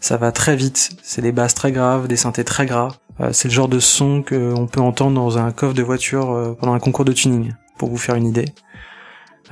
ça 0.00 0.18
va 0.18 0.32
très 0.32 0.54
vite, 0.54 0.90
c'est 1.02 1.22
des 1.22 1.32
basses 1.32 1.54
très 1.54 1.72
graves, 1.72 2.08
des 2.08 2.16
synthés 2.16 2.44
très 2.44 2.66
gras. 2.66 2.88
c'est 3.32 3.48
le 3.48 3.54
genre 3.54 3.68
de 3.68 3.80
son 3.80 4.22
qu'on 4.22 4.66
peut 4.66 4.82
entendre 4.82 5.14
dans 5.14 5.38
un 5.38 5.50
coffre 5.50 5.74
de 5.74 5.82
voiture 5.82 6.56
pendant 6.60 6.74
un 6.74 6.80
concours 6.80 7.06
de 7.06 7.12
tuning 7.12 7.54
pour 7.76 7.88
vous 7.88 7.96
faire 7.96 8.14
une 8.14 8.26
idée. 8.26 8.46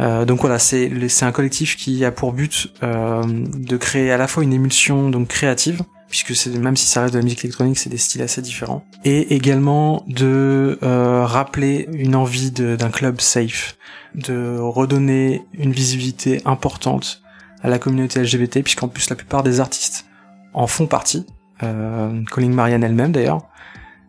Euh, 0.00 0.24
donc 0.24 0.40
voilà, 0.40 0.58
c'est 0.58 0.90
c'est 1.08 1.24
un 1.24 1.32
collectif 1.32 1.76
qui 1.76 2.04
a 2.04 2.10
pour 2.10 2.32
but 2.32 2.72
euh, 2.82 3.22
de 3.24 3.76
créer 3.76 4.10
à 4.10 4.16
la 4.16 4.26
fois 4.26 4.42
une 4.42 4.52
émulsion 4.52 5.10
donc 5.10 5.28
créative, 5.28 5.82
puisque 6.08 6.34
c'est 6.34 6.50
même 6.50 6.76
si 6.76 6.86
ça 6.86 7.02
reste 7.02 7.14
de 7.14 7.18
la 7.18 7.24
musique 7.24 7.44
électronique, 7.44 7.78
c'est 7.78 7.90
des 7.90 7.98
styles 7.98 8.22
assez 8.22 8.42
différents, 8.42 8.84
et 9.04 9.34
également 9.34 10.04
de 10.08 10.78
euh, 10.82 11.24
rappeler 11.24 11.88
une 11.92 12.16
envie 12.16 12.50
d'un 12.50 12.90
club 12.90 13.20
safe, 13.20 13.76
de 14.14 14.58
redonner 14.58 15.42
une 15.54 15.72
visibilité 15.72 16.42
importante 16.44 17.22
à 17.62 17.68
la 17.68 17.78
communauté 17.78 18.20
LGBT, 18.20 18.62
puisqu'en 18.62 18.88
plus 18.88 19.08
la 19.10 19.16
plupart 19.16 19.42
des 19.42 19.60
artistes 19.60 20.06
en 20.52 20.66
font 20.66 20.86
partie, 20.86 21.24
euh, 21.62 22.22
Marianne 22.36 22.84
elle-même 22.84 23.12
d'ailleurs. 23.12 23.42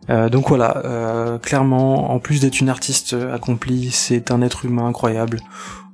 Euh, 0.08 0.28
donc 0.28 0.48
voilà, 0.48 0.82
euh, 0.84 1.38
clairement, 1.38 2.12
en 2.12 2.18
plus 2.18 2.40
d'être 2.40 2.60
une 2.60 2.68
artiste 2.68 3.14
accomplie, 3.32 3.90
c'est 3.90 4.30
un 4.30 4.42
être 4.42 4.64
humain 4.64 4.86
incroyable. 4.86 5.40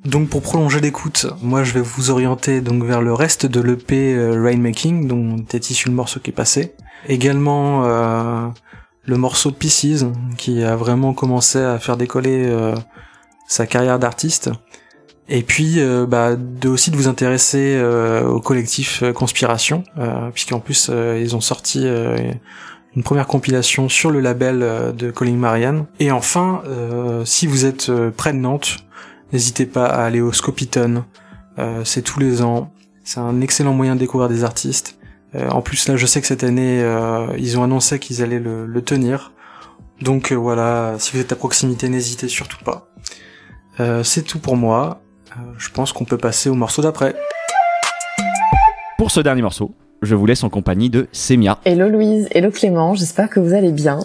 Donc 0.05 0.29
pour 0.29 0.43
prolonger 0.43 0.81
l'écoute, 0.81 1.27
moi 1.43 1.63
je 1.63 1.73
vais 1.75 1.81
vous 1.81 2.11
orienter 2.11 2.61
donc 2.61 2.83
vers 2.83 3.01
le 3.01 3.13
reste 3.13 3.47
de 3.47 3.61
l'EP 3.61 4.15
euh, 4.15 4.43
Rainmaking, 4.43 5.07
dont 5.07 5.45
est 5.53 5.71
issu 5.71 5.89
le 5.89 5.95
morceau 5.95 6.19
qui 6.19 6.31
est 6.31 6.35
passé. 6.35 6.75
Également 7.09 7.85
euh, 7.85 8.49
le 9.05 9.17
morceau 9.17 9.53
Pieces, 9.53 10.07
qui 10.37 10.65
a 10.65 10.75
vraiment 10.75 11.15
commencé 11.15 11.61
à 11.61 11.79
faire 11.79 11.97
décoller 11.97 12.47
euh, 12.49 12.75
sa 13.47 13.67
carrière 13.67 14.01
d'artiste. 14.01 14.51
Et 15.29 15.43
puis 15.43 15.79
bah, 16.09 16.35
de 16.37 16.69
aussi 16.69 16.91
de 16.91 16.97
vous 16.97 17.07
intéresser 17.07 17.81
au 18.27 18.41
collectif 18.41 19.05
Conspiration, 19.15 19.85
puisqu'en 20.35 20.59
plus 20.59 20.91
ils 20.91 21.37
ont 21.37 21.41
sorti 21.41 21.87
une 22.97 23.03
première 23.03 23.27
compilation 23.27 23.89
sur 23.89 24.11
le 24.11 24.21
label 24.21 24.63
euh, 24.63 24.93
de 24.93 25.11
Calling 25.11 25.39
Marianne. 25.39 25.87
Et 25.99 26.11
enfin, 26.11 26.63
euh, 26.67 27.25
si 27.25 27.47
vous 27.47 27.65
êtes 27.65 27.89
euh, 27.89 28.11
près 28.11 28.33
de 28.33 28.39
Nantes, 28.39 28.79
n'hésitez 29.33 29.67
pas 29.67 29.87
à 29.87 30.05
aller 30.05 30.21
au 30.21 30.33
Scopiton. 30.33 31.05
c'est 31.85 32.03
tous 32.03 32.21
les 32.21 32.43
ans. 32.43 32.73
C'est 33.05 33.21
un 33.21 33.41
excellent 33.41 33.73
moyen 33.73 33.95
de 33.95 34.01
découvrir 34.01 34.29
des 34.29 34.45
artistes. 34.45 34.99
en 35.35 35.63
plus 35.63 35.89
là, 35.89 35.97
je 35.97 36.07
sais 36.07 36.21
que 36.21 36.27
cette 36.27 36.45
année, 36.45 36.85
ils 37.39 37.59
ont 37.59 37.65
annoncé 37.65 37.99
qu'ils 37.99 38.23
allaient 38.23 38.39
le, 38.41 38.83
tenir. 38.83 39.33
Donc 40.01 40.33
voilà, 40.33 40.97
si 40.99 41.13
vous 41.13 41.21
êtes 41.21 41.33
à 41.33 41.37
proximité, 41.37 41.89
n'hésitez 41.89 42.29
surtout 42.29 42.63
pas. 42.63 42.89
C'est 44.03 44.23
tout 44.23 44.39
pour 44.39 44.57
moi. 44.57 45.03
Je 45.57 45.71
pense 45.71 45.93
qu'on 45.93 46.05
peut 46.05 46.19
passer 46.19 46.51
au 46.51 46.55
morceau 46.55 46.83
d'après. 46.83 47.17
Pour 48.99 49.11
ce 49.11 49.21
dernier 49.21 49.43
morceau, 49.43 49.75
je 50.03 50.17
vous 50.17 50.27
laisse 50.27 50.43
en 50.43 50.51
compagnie 50.51 50.91
de 50.91 51.07
Semia. 51.13 51.59
Hello 51.65 51.89
Louise, 51.89 52.29
hello 52.33 52.51
Clément, 52.51 52.95
j'espère 52.95 53.31
que 53.31 53.41
vous 53.41 53.55
allez 53.55 53.71
bien. 53.71 54.01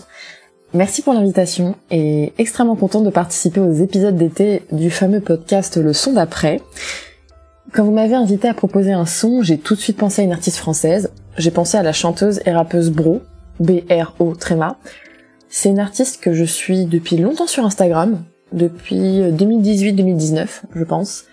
Merci 0.74 1.01
pour 1.01 1.13
l'invitation 1.13 1.75
et 1.89 2.34
extrêmement 2.38 2.75
contente 2.75 3.04
de 3.04 3.10
participer 3.10 3.60
aux 3.60 3.72
épisodes 3.72 4.16
d'été 4.16 4.62
du 4.72 4.92
fameux 4.92 5.22
podcast 5.22 5.77
Le 5.77 5.94
son 5.94 6.13
d'après. 6.13 6.62
Quand 7.74 7.84
vous 7.84 7.92
m'avez 7.92 8.13
invité 8.13 8.48
à 8.48 8.54
proposer 8.54 8.92
un 8.92 9.06
son, 9.06 9.42
j'ai 9.42 9.58
tout 9.58 9.75
de 9.75 9.80
suite 9.80 9.98
pensé 9.98 10.22
à 10.22 10.25
une 10.25 10.32
artiste 10.32 10.58
française. 10.58 11.12
J'ai 11.38 11.51
pensé 11.51 11.77
à 11.77 11.84
la 11.84 11.94
chanteuse 11.94 12.42
et 12.46 12.51
rappeuse 12.51 12.92
Bro, 12.92 13.22
B-R-O 13.60 14.36
tréma. 14.36 14.77
C'est 15.50 15.70
une 15.70 15.80
artiste 15.80 16.22
que 16.22 16.34
je 16.34 16.44
suis 16.44 16.86
depuis 16.86 17.18
longtemps 17.18 17.48
sur 17.48 17.66
Instagram, 17.66 18.22
depuis 18.51 19.22
2018-2019, 19.32 20.48
je 20.75 20.84
pense. 20.84 21.25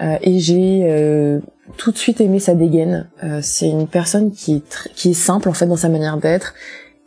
Euh, 0.00 0.16
et 0.22 0.38
j'ai 0.38 0.82
euh, 0.84 1.40
tout 1.76 1.92
de 1.92 1.98
suite 1.98 2.20
aimé 2.20 2.38
sa 2.38 2.54
dégaine. 2.54 3.08
Euh, 3.24 3.40
c'est 3.42 3.68
une 3.68 3.86
personne 3.86 4.32
qui 4.32 4.56
est, 4.56 4.90
qui 4.94 5.10
est 5.10 5.14
simple 5.14 5.48
en 5.48 5.52
fait 5.52 5.66
dans 5.66 5.76
sa 5.76 5.88
manière 5.88 6.16
d'être 6.16 6.54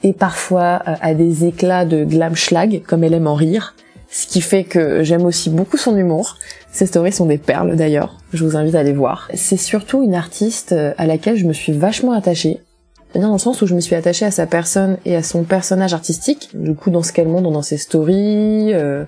et 0.04 0.14
parfois 0.14 0.82
euh, 0.88 0.96
a 1.02 1.14
des 1.14 1.46
éclats 1.46 1.86
de 1.86 2.04
glam 2.04 2.36
schlag 2.36 2.84
comme 2.88 3.04
elle 3.04 3.14
aime 3.14 3.28
en 3.28 3.36
rire. 3.36 3.76
Ce 4.10 4.28
qui 4.28 4.40
fait 4.40 4.64
que 4.64 5.04
j'aime 5.04 5.26
aussi 5.26 5.50
beaucoup 5.50 5.78
son 5.78 5.98
humour. 5.98 6.38
Ses 6.72 6.86
stories 6.86 7.12
sont 7.12 7.26
des 7.26 7.38
perles 7.38 7.76
d'ailleurs. 7.76 8.18
Je 8.32 8.46
vous 8.46 8.56
invite 8.56 8.76
à 8.76 8.84
les 8.84 8.94
voir. 8.94 9.30
C'est 9.34 9.58
surtout 9.58 10.04
une 10.04 10.16
artiste 10.16 10.72
euh, 10.72 10.94
à 10.98 11.06
laquelle 11.06 11.36
je 11.36 11.46
me 11.46 11.54
suis 11.54 11.74
vachement 11.74 12.14
attachée. 12.14 12.62
C'est-à-dire 13.10 13.30
dans 13.30 13.36
le 13.36 13.40
sens 13.40 13.62
où 13.62 13.68
je 13.68 13.76
me 13.76 13.80
suis 13.80 13.96
attachée 13.96 14.26
à 14.26 14.32
sa 14.32 14.46
personne 14.46 14.98
et 15.06 15.16
à 15.16 15.24
son 15.24 15.44
personnage 15.44 15.94
artistique. 15.94 16.50
Du 16.54 16.76
coup, 16.76 16.92
dans 16.92 17.02
ce 17.02 17.14
qu'elle 17.14 17.28
montre 17.28 17.50
dans 17.50 17.62
ses 17.62 17.78
stories 17.78 18.74
euh, 18.74 19.06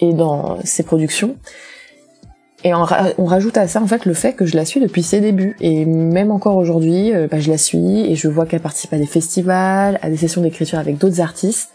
et 0.00 0.12
dans 0.14 0.58
ses 0.64 0.82
productions. 0.82 1.36
Et 2.62 2.74
on, 2.74 2.82
ra- 2.82 3.08
on 3.16 3.24
rajoute 3.24 3.56
à 3.56 3.66
ça 3.66 3.80
en 3.80 3.86
fait 3.86 4.04
le 4.04 4.12
fait 4.12 4.34
que 4.34 4.44
je 4.44 4.54
la 4.54 4.66
suis 4.66 4.80
depuis 4.80 5.02
ses 5.02 5.20
débuts 5.20 5.56
et 5.60 5.86
même 5.86 6.30
encore 6.30 6.56
aujourd'hui, 6.58 7.12
euh, 7.14 7.26
bah, 7.26 7.40
je 7.40 7.50
la 7.50 7.56
suis 7.56 8.00
et 8.10 8.14
je 8.16 8.28
vois 8.28 8.44
qu'elle 8.44 8.60
participe 8.60 8.92
à 8.92 8.98
des 8.98 9.06
festivals, 9.06 9.98
à 10.02 10.10
des 10.10 10.18
sessions 10.18 10.42
d'écriture 10.42 10.78
avec 10.78 10.98
d'autres 10.98 11.22
artistes. 11.22 11.70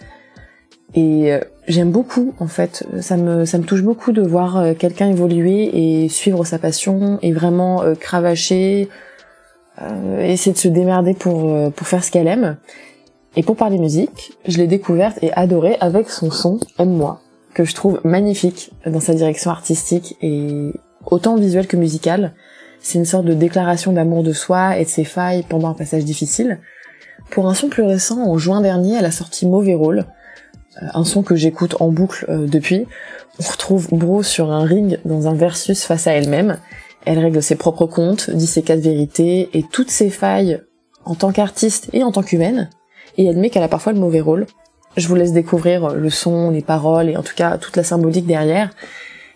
Et 0.93 1.33
euh, 1.33 1.39
j'aime 1.67 1.91
beaucoup 1.91 2.35
en 2.39 2.47
fait, 2.47 2.85
ça 3.01 3.17
me 3.17 3.45
ça 3.45 3.57
me 3.57 3.63
touche 3.63 3.81
beaucoup 3.81 4.11
de 4.11 4.21
voir 4.21 4.57
euh, 4.57 4.73
quelqu'un 4.75 5.09
évoluer 5.09 6.03
et 6.03 6.07
suivre 6.07 6.45
sa 6.45 6.59
passion 6.59 7.17
et 7.23 7.31
vraiment 7.31 7.81
euh, 7.81 7.95
cravacher, 7.95 8.87
essayer 10.21 10.53
de 10.53 10.57
se 10.57 10.67
démerder 10.69 11.15
pour 11.15 11.51
pour 11.71 11.87
faire 11.87 12.03
ce 12.03 12.11
qu'elle 12.11 12.27
aime. 12.27 12.57
Et 13.35 13.43
pour 13.43 13.57
parler 13.57 13.77
musique, 13.77 14.33
je 14.47 14.57
l'ai 14.57 14.67
découverte 14.67 15.17
et 15.21 15.33
adorée 15.33 15.75
avec 15.81 16.09
son 16.09 16.31
son 16.31 16.59
Aime-moi 16.79 17.19
que 17.55 17.63
je 17.63 17.74
trouve 17.74 18.01
magnifique 18.03 18.71
dans 18.85 19.00
sa 19.00 19.15
direction 19.15 19.50
artistique 19.50 20.17
et 20.21 20.71
autant 21.05 21.38
visuelle 21.38 21.67
que 21.67 21.77
musicale. 21.77 22.35
C'est 22.79 23.00
une 23.00 23.05
sorte 23.05 23.25
de 23.25 23.33
déclaration 23.33 23.93
d'amour 23.93 24.21
de 24.21 24.33
soi 24.33 24.77
et 24.77 24.83
de 24.83 24.89
ses 24.89 25.05
failles 25.05 25.43
pendant 25.50 25.69
un 25.69 25.74
passage 25.74 26.03
difficile. 26.03 26.59
Pour 27.31 27.47
un 27.47 27.55
son 27.55 27.69
plus 27.69 27.81
récent, 27.81 28.19
en 28.19 28.38
juin 28.38 28.62
dernier, 28.62 28.97
elle 28.97 29.05
a 29.05 29.12
sorti 29.12 29.47
Mauvais 29.47 29.74
Rôle, 29.74 30.05
euh, 30.83 30.88
un 30.93 31.05
son 31.05 31.24
que 31.24 31.35
j'écoute 31.35 31.77
en 31.79 31.91
boucle 31.91 32.25
euh, 32.29 32.45
depuis. 32.45 32.85
On 33.39 33.50
retrouve 33.50 33.88
Bro 33.89 34.21
sur 34.21 34.51
un 34.51 34.65
ring 34.65 35.00
dans 35.05 35.27
un 35.27 35.33
versus 35.33 35.83
face 35.83 36.07
à 36.07 36.12
elle-même. 36.12 36.59
Elle 37.05 37.19
règle 37.19 37.41
ses 37.41 37.55
propres 37.55 37.85
comptes, 37.85 38.29
dit 38.29 38.47
ses 38.47 38.63
quatre 38.63 38.81
vérités 38.81 39.50
et 39.53 39.63
toutes 39.63 39.91
ses 39.91 40.09
failles 40.09 40.62
en 41.05 41.15
tant 41.15 41.31
qu'artiste 41.31 41.89
et 41.93 42.03
en 42.03 42.12
tant 42.12 42.21
qu'humaine. 42.21 42.69
Et 43.17 43.29
admet 43.29 43.50
qu'elle 43.50 43.63
a 43.63 43.69
parfois 43.69 43.93
le 43.93 44.00
mauvais 44.00 44.21
rôle. 44.21 44.45
Je 44.97 45.07
vous 45.07 45.15
laisse 45.15 45.33
découvrir 45.33 45.89
le 45.89 46.09
son, 46.09 46.51
les 46.51 46.61
paroles 46.61 47.09
et 47.09 47.17
en 47.17 47.23
tout 47.23 47.35
cas 47.35 47.57
toute 47.57 47.75
la 47.75 47.83
symbolique 47.83 48.25
derrière. 48.25 48.69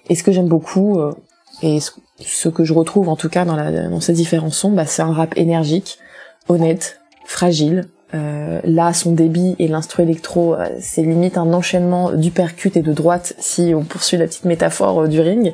Et 0.10 0.16
ce 0.16 0.24
que 0.24 0.32
j'aime 0.32 0.48
beaucoup, 0.48 1.00
euh, 1.00 1.14
et 1.62 1.80
ce, 1.80 2.50
que 2.50 2.64
je 2.64 2.74
retrouve 2.74 3.10
en 3.10 3.16
tout 3.16 3.30
cas 3.30 3.46
dans, 3.46 4.00
ces 4.00 4.14
différents 4.14 4.52
sons, 4.52 4.72
bah, 4.72 4.86
c'est 4.86 5.02
un 5.02 5.12
rap 5.12 5.38
énergique, 5.38 6.00
honnête, 6.48 7.00
fragile. 7.26 7.86
Euh, 8.16 8.60
là, 8.64 8.92
son 8.94 9.12
débit 9.12 9.56
et 9.60 9.68
l'instru 9.68 10.02
électro, 10.02 10.56
euh, 10.56 10.68
c'est 10.80 11.04
limite 11.04 11.38
un 11.38 11.54
enchaînement 11.54 12.12
du 12.12 12.32
percute 12.32 12.76
et 12.76 12.82
de 12.82 12.92
droite 12.92 13.36
si 13.38 13.74
on 13.76 13.84
poursuit 13.84 14.18
la 14.18 14.26
petite 14.26 14.46
métaphore 14.46 15.02
euh, 15.02 15.08
du 15.08 15.20
ring. 15.20 15.54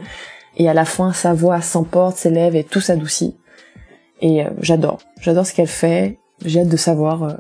Et 0.58 0.70
à 0.70 0.74
la 0.74 0.86
fin, 0.86 1.12
sa 1.12 1.34
voix 1.34 1.62
s'emporte, 1.62 2.16
s'élève 2.16 2.56
et 2.56 2.64
tout 2.64 2.80
s'adoucit. 2.80 3.36
Et 4.22 4.44
euh, 4.44 4.50
j'adore, 4.62 5.00
j'adore 5.22 5.46
ce 5.46 5.54
qu'elle 5.54 5.68
fait. 5.68 6.20
J'ai 6.44 6.62
hâte 6.62 6.70
de 6.70 6.78
savoir 6.78 7.24
euh, 7.24 7.34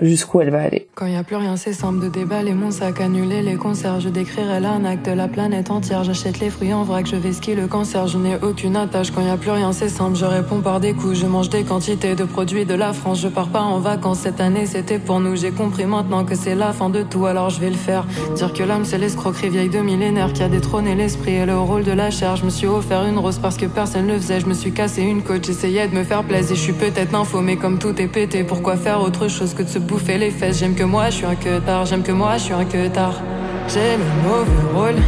jusqu'où 0.00 0.40
elle 0.40 0.50
va 0.50 0.62
aller. 0.62 0.88
Quand 0.94 1.06
y 1.06 1.16
a 1.16 1.22
plus 1.22 1.36
rien, 1.36 1.56
c'est 1.56 1.72
simple 1.72 2.00
de 2.00 2.08
déballer 2.08 2.54
mon 2.54 2.70
sac, 2.70 3.00
annuler 3.00 3.42
les 3.42 3.56
concerts. 3.56 4.00
Je 4.00 4.08
décrirai 4.08 4.60
l'arnaque 4.60 5.02
de 5.02 5.12
la 5.12 5.28
planète 5.28 5.70
entière. 5.70 6.04
J'achète 6.04 6.40
les 6.40 6.50
fruits 6.50 6.72
en 6.72 6.84
vrac, 6.84 7.06
je 7.06 7.16
vais 7.16 7.32
skier 7.32 7.54
le 7.54 7.66
cancer. 7.66 8.06
Je 8.06 8.18
n'ai 8.18 8.36
aucune 8.36 8.76
attache. 8.76 9.10
Quand 9.10 9.22
y 9.22 9.28
a 9.28 9.36
plus 9.36 9.50
rien, 9.50 9.72
c'est 9.72 9.88
simple. 9.88 10.16
Je 10.16 10.24
réponds 10.24 10.60
par 10.60 10.80
des 10.80 10.92
coups. 10.92 11.18
Je 11.18 11.26
mange 11.26 11.50
des 11.50 11.64
quantités 11.64 12.14
de 12.14 12.24
produits 12.24 12.64
de 12.64 12.74
la 12.74 12.92
France. 12.92 13.20
Je 13.20 13.28
pars 13.28 13.48
pas 13.48 13.62
en 13.62 13.78
vacances 13.78 14.20
cette 14.20 14.40
année, 14.40 14.66
c'était 14.66 14.98
pour 14.98 15.20
nous. 15.20 15.36
J'ai 15.36 15.50
compris 15.50 15.86
maintenant 15.86 16.24
que 16.24 16.34
c'est 16.34 16.54
la 16.54 16.72
fin 16.72 16.90
de 16.90 17.02
tout, 17.02 17.26
alors 17.26 17.50
je 17.50 17.60
vais 17.60 17.70
le 17.70 17.76
faire. 17.76 18.06
Dire 18.34 18.52
que 18.52 18.62
l'âme, 18.62 18.84
c'est 18.84 18.98
l'escroquerie 18.98 19.50
vieille 19.50 19.68
de 19.68 19.80
millénaire 19.80 20.32
qui 20.32 20.42
a 20.42 20.48
détrôné 20.48 20.94
l'esprit 20.94 21.34
et 21.34 21.46
le 21.46 21.58
rôle 21.58 21.84
de 21.84 21.92
la 21.92 22.10
chair. 22.10 22.36
Je 22.36 22.44
me 22.44 22.50
suis 22.50 22.66
offert 22.66 23.04
une 23.04 23.18
rose 23.18 23.38
parce 23.38 23.56
que 23.56 23.66
personne 23.66 24.06
ne 24.06 24.14
le 24.14 24.18
faisait. 24.18 24.40
Je 24.40 24.46
me 24.46 24.54
suis 24.54 24.72
cassé 24.72 25.02
une 25.02 25.22
côte, 25.22 25.46
j'essayais 25.46 25.88
de 25.88 25.94
me 25.94 26.04
faire 26.04 26.24
plaisir. 26.24 26.56
Je 26.56 26.60
suis 26.60 26.72
peut-être 26.72 27.14
info, 27.14 27.40
comme 27.60 27.78
tout 27.78 28.00
est 28.00 28.06
pété, 28.06 28.44
pourquoi 28.44 28.76
faire 28.76 29.00
autre 29.02 29.28
chose 29.28 29.54
que 29.54 29.62
de 29.62 29.68
se 29.68 29.78
bouffer 29.90 30.18
les 30.18 30.30
fesses 30.30 30.60
J'aime 30.60 30.76
que 30.76 30.84
moi, 30.84 31.10
je 31.10 31.16
suis 31.16 31.26
un 31.26 31.34
que 31.34 31.58
tard. 31.58 31.84
J'aime 31.84 32.02
que 32.02 32.12
moi, 32.12 32.36
je 32.36 32.44
suis 32.44 32.54
un 32.54 32.64
que 32.64 32.88
tard. 32.88 33.20
J'ai 33.68 33.96
le 33.96 34.08
mauvais 34.26 34.64
rôle, 34.74 35.02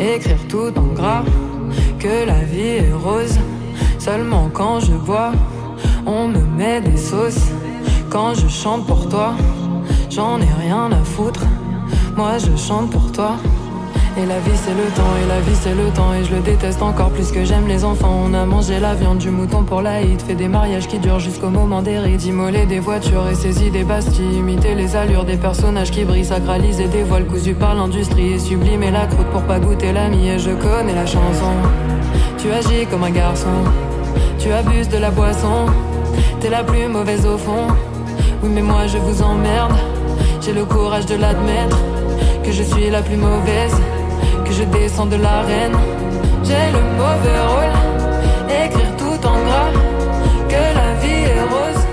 écrire 0.00 0.38
tout 0.48 0.72
en 0.76 0.94
gras. 0.94 1.22
Que 1.98 2.26
la 2.26 2.40
vie 2.50 2.78
est 2.84 2.92
rose, 2.92 3.38
seulement 3.98 4.48
quand 4.52 4.80
je 4.80 4.92
bois. 4.92 5.32
On 6.06 6.28
me 6.28 6.40
met 6.58 6.80
des 6.80 6.96
sauces 6.96 7.48
quand 8.08 8.34
je 8.34 8.48
chante 8.48 8.86
pour 8.86 9.08
toi. 9.08 9.34
J'en 10.10 10.40
ai 10.40 10.52
rien 10.64 10.90
à 10.92 11.04
foutre, 11.04 11.44
moi 12.16 12.38
je 12.38 12.56
chante 12.56 12.90
pour 12.90 13.12
toi. 13.12 13.36
Et 14.18 14.24
la 14.24 14.38
vie 14.38 14.56
c'est 14.56 14.72
le 14.72 14.90
temps, 14.96 15.14
et 15.22 15.28
la 15.28 15.40
vie 15.40 15.54
c'est 15.54 15.74
le 15.74 15.90
temps, 15.90 16.14
et 16.14 16.24
je 16.24 16.34
le 16.34 16.40
déteste 16.40 16.80
encore 16.80 17.10
plus 17.10 17.30
que 17.30 17.44
j'aime 17.44 17.66
les 17.68 17.84
enfants. 17.84 18.22
On 18.24 18.32
a 18.32 18.46
mangé 18.46 18.80
la 18.80 18.94
viande 18.94 19.18
du 19.18 19.28
mouton 19.28 19.62
pour 19.62 19.82
la 19.82 20.00
fait 20.26 20.34
des 20.34 20.48
mariages 20.48 20.88
qui 20.88 20.98
durent 20.98 21.20
jusqu'au 21.20 21.50
moment 21.50 21.82
des 21.82 21.98
rides, 21.98 22.22
immoler 22.22 22.64
des 22.64 22.78
voitures 22.78 23.28
et 23.30 23.34
saisi 23.34 23.70
des 23.70 23.84
bastilles, 23.84 24.38
imiter 24.38 24.74
les 24.74 24.96
allures 24.96 25.24
des 25.24 25.36
personnages 25.36 25.90
qui 25.90 26.04
brillent, 26.04 26.24
sacraliser 26.24 26.88
des 26.88 27.02
voiles 27.02 27.26
cousus 27.26 27.54
par 27.54 27.74
l'industrie, 27.74 28.32
et 28.32 28.38
sublimer 28.38 28.90
la 28.90 29.06
croûte 29.06 29.26
pour 29.26 29.42
pas 29.42 29.58
goûter 29.58 29.92
l'ami, 29.92 30.28
et 30.28 30.38
je 30.38 30.52
connais 30.52 30.94
la 30.94 31.04
chanson. 31.04 31.52
Tu 32.38 32.50
agis 32.50 32.86
comme 32.90 33.04
un 33.04 33.10
garçon, 33.10 33.64
tu 34.38 34.50
abuses 34.50 34.88
de 34.88 34.96
la 34.96 35.10
boisson, 35.10 35.66
t'es 36.40 36.48
la 36.48 36.64
plus 36.64 36.88
mauvaise 36.88 37.26
au 37.26 37.36
fond. 37.36 37.66
Oui 38.42 38.48
mais 38.50 38.62
moi 38.62 38.86
je 38.86 38.96
vous 38.96 39.22
emmerde, 39.22 39.74
j'ai 40.40 40.54
le 40.54 40.64
courage 40.64 41.04
de 41.04 41.16
l'admettre, 41.16 41.78
que 42.42 42.50
je 42.50 42.62
suis 42.62 42.88
la 42.88 43.02
plus 43.02 43.16
mauvaise 43.16 43.78
que 44.46 44.52
je 44.52 44.64
descends 44.64 45.06
de 45.06 45.16
l'arène. 45.16 45.72
J'ai 46.44 46.70
le 46.72 46.80
mauvais 46.96 47.40
rôle, 47.48 47.74
écrire 48.48 48.96
tout 48.96 49.26
en 49.26 49.44
gras, 49.44 49.72
que 50.48 50.74
la 50.74 50.94
vie 51.00 51.24
est 51.24 51.42
rose, 51.42 51.84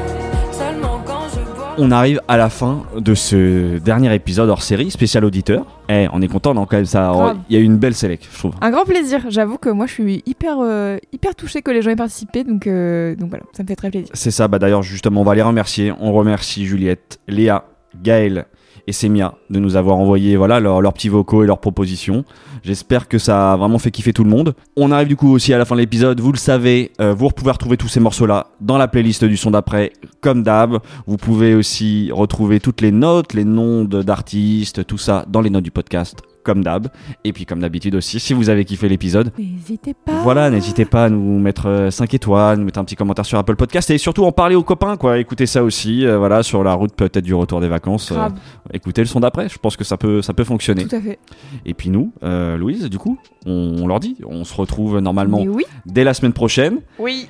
seulement 0.52 1.02
quand 1.06 1.24
je 1.34 1.40
bois. 1.56 1.74
On 1.80 1.90
arrive 1.90 2.22
à 2.28 2.38
la 2.38 2.50
fin 2.50 2.84
de 2.96 3.16
ce 3.16 3.80
dernier 3.80 4.14
épisode 4.14 4.50
hors 4.50 4.62
série, 4.62 4.92
spécial 4.92 5.26
auditeur. 5.26 5.66
Eh, 5.90 6.08
on 6.14 6.22
est 6.22 6.28
content, 6.28 6.54
non, 6.54 6.66
quand 6.66 6.78
même, 6.78 6.86
ça. 6.86 7.12
Grave. 7.12 7.38
Il 7.50 7.56
y 7.56 7.60
a 7.60 7.62
eu 7.62 7.66
une 7.66 7.78
belle 7.78 7.96
sélec, 7.96 8.28
je 8.32 8.38
trouve. 8.38 8.54
Un 8.62 8.70
grand 8.70 8.86
plaisir. 8.86 9.22
J'avoue 9.30 9.58
que 9.58 9.70
moi, 9.70 9.88
je 9.88 9.94
suis 9.94 10.24
hyper, 10.28 10.58
euh, 10.62 10.98
hyper 11.12 11.34
touchée 11.34 11.64
que 11.64 11.72
les 11.72 11.82
gens 11.82 11.90
aient 11.90 11.96
participé. 11.96 12.44
Donc, 12.44 12.68
euh, 12.68 13.16
donc 13.16 13.30
voilà, 13.30 13.46
ça 13.54 13.64
me 13.64 13.68
fait 13.68 13.76
très 13.76 13.90
plaisir. 13.90 14.10
C'est 14.14 14.32
ça, 14.32 14.48
bah 14.48 14.60
d'ailleurs, 14.60 14.84
justement, 14.84 15.22
on 15.22 15.24
va 15.26 15.34
les 15.34 15.42
remercier. 15.42 15.92
On 16.00 16.14
remercie 16.14 16.66
Juliette, 16.68 17.20
Léa, 17.28 17.66
Gaël 18.02 18.46
et 18.88 18.92
Semia 18.92 19.36
de 19.50 19.60
nous 19.60 19.76
avoir 19.76 19.98
envoyé 19.98 20.36
voilà 20.36 20.60
leurs 20.60 20.94
petits 20.94 21.10
vocaux 21.10 21.44
et 21.44 21.48
leurs 21.48 21.60
propositions. 21.60 22.26
J'espère 22.64 23.08
que 23.08 23.18
ça 23.18 23.54
a 23.54 23.58
vraiment 23.58 23.80
fait 23.80 23.92
kiffer 23.92 24.14
tout 24.14 24.24
le 24.24 24.30
monde. 24.30 24.54
On 24.76 24.92
arrive 24.92 25.08
du 25.08 25.16
coup 25.16 25.32
aussi 25.32 25.54
à 25.54 25.58
la 25.58 25.66
fin 25.66 25.76
de 25.76 25.82
l'épisode. 25.82 26.20
Vous 26.20 26.32
le 26.32 26.38
savez, 26.38 26.92
euh, 27.02 27.14
vous 27.14 27.30
pouvez 27.30 27.52
retrouver 27.52 27.78
tous 27.78 27.88
ces 27.88 28.00
morceaux-là 28.00 28.48
dans 28.62 28.78
la 28.78 28.88
playlist 28.88 29.26
du 29.26 29.38
son 29.38 29.52
d'après, 29.52 29.92
comme 30.22 30.44
d'hab. 30.44 30.80
Vous 31.08 31.18
pouvez 31.18 31.56
aussi 31.56 32.10
retrouver 32.12 32.60
toutes 32.60 32.82
les 32.82 32.92
notes, 32.92 33.34
les 33.34 33.46
noms 33.46 33.84
d'artistes, 33.84 34.86
tout 34.86 34.98
ça 34.98 35.26
dans 35.28 35.42
les 35.42 35.50
notes 35.50 35.64
du 35.64 35.72
podcast, 35.72 36.22
comme 36.44 36.64
d'hab. 36.64 36.88
Et 37.24 37.34
puis 37.34 37.46
comme 37.46 37.60
d'habitude 37.60 37.96
aussi, 37.96 38.20
si 38.20 38.34
vous 38.34 38.50
avez 38.50 38.66
kiffé 38.66 38.88
l'épisode, 38.90 39.32
N'hésitez 39.38 39.94
pas. 39.94 40.22
voilà, 40.24 40.50
n'hésitez 40.50 40.86
pas 40.86 41.06
à 41.06 41.10
nous 41.10 41.40
mettre 41.40 41.88
5 41.90 42.14
étoiles, 42.14 42.60
nous 42.60 42.66
mettre 42.66 42.80
un 42.80 42.84
petit 42.84 42.96
commentaire 42.96 43.26
sur 43.26 43.38
Apple 43.38 43.56
Podcast 43.56 43.90
et 43.90 43.98
surtout 43.98 44.26
en 44.26 44.32
parler 44.32 44.56
aux 44.56 44.64
copains, 44.64 44.98
quoi. 44.98 45.18
Écoutez 45.18 45.46
ça 45.46 45.64
aussi, 45.64 46.06
euh, 46.06 46.18
voilà, 46.18 46.44
sur 46.44 46.64
la 46.64 46.74
route 46.74 46.94
peut-être 46.96 47.24
du 47.24 47.34
retour 47.34 47.62
des 47.62 47.68
vacances. 47.68 48.12
euh, 48.12 48.30
écoutez 48.74 49.02
le 49.02 49.08
son 49.08 49.20
d'après, 49.22 49.50
je 49.50 49.58
pense 49.58 49.78
que 49.78 49.84
ça 49.84 49.98
peut, 49.98 50.22
ça 50.22 50.34
peut 50.34 50.44
fonctionner. 50.44 50.86
tout 50.88 50.96
à 50.96 51.02
fait. 51.02 51.20
Et 51.66 51.74
puis 51.74 51.90
nous, 51.90 52.12
euh, 52.24 52.58
Louise, 52.58 52.90
du 52.90 52.98
coup, 52.98 53.18
on, 53.46 53.78
on 53.82 53.88
leur 53.88 54.00
dit, 54.00 54.18
on 54.28 54.44
se 54.44 54.54
retrouve 54.56 55.00
normalement 55.00 55.42
oui. 55.44 55.64
dès 55.86 56.04
la 56.04 56.14
semaine 56.14 56.34
prochaine. 56.34 56.80
Oui. 57.00 57.28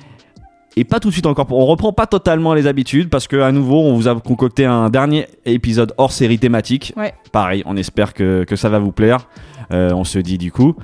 Et 0.76 0.84
pas 0.84 0.98
tout 0.98 1.08
de 1.08 1.12
suite 1.12 1.26
encore. 1.26 1.46
On 1.50 1.66
reprend 1.66 1.92
pas 1.92 2.06
totalement 2.06 2.52
les 2.52 2.66
habitudes 2.66 3.08
parce 3.08 3.28
que 3.28 3.36
à 3.36 3.52
nouveau, 3.52 3.80
on 3.80 3.94
vous 3.94 4.08
a 4.08 4.20
concocté 4.20 4.64
un 4.64 4.90
dernier 4.90 5.28
épisode 5.44 5.94
hors 5.98 6.10
série 6.12 6.38
thématique. 6.38 6.92
Ouais. 6.96 7.14
Pareil, 7.30 7.62
on 7.66 7.76
espère 7.76 8.12
que, 8.12 8.44
que 8.44 8.56
ça 8.56 8.68
va 8.68 8.80
vous 8.80 8.92
plaire. 8.92 9.28
Euh, 9.72 9.92
on 9.92 10.04
se 10.04 10.18
dit 10.18 10.38
du 10.38 10.50
coup 10.50 10.74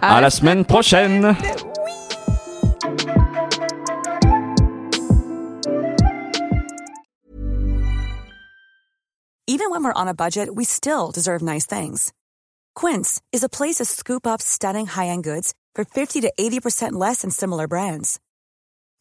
à, 0.00 0.20
la 0.20 0.30
semaine 0.30 0.64
prochaine. 0.64 1.36
Even 9.48 9.70
when 9.70 9.84
we're 9.84 9.92
on 9.94 10.08
a 10.08 10.14
budget, 10.14 10.48
we 10.54 10.64
still 10.64 11.10
deserve 11.12 11.42
nice 11.42 11.66
things. 11.66 12.12
Quince 12.74 13.20
is 13.32 13.44
a 13.44 13.48
place 13.48 13.76
to 13.76 13.84
scoop 13.84 14.26
up 14.26 14.40
stunning 14.40 14.86
high-end 14.86 15.24
goods 15.24 15.52
for 15.74 15.84
50 15.84 16.20
to 16.22 16.32
80% 16.38 16.92
less 16.92 17.20
than 17.20 17.30
similar 17.30 17.68
brands. 17.68 18.18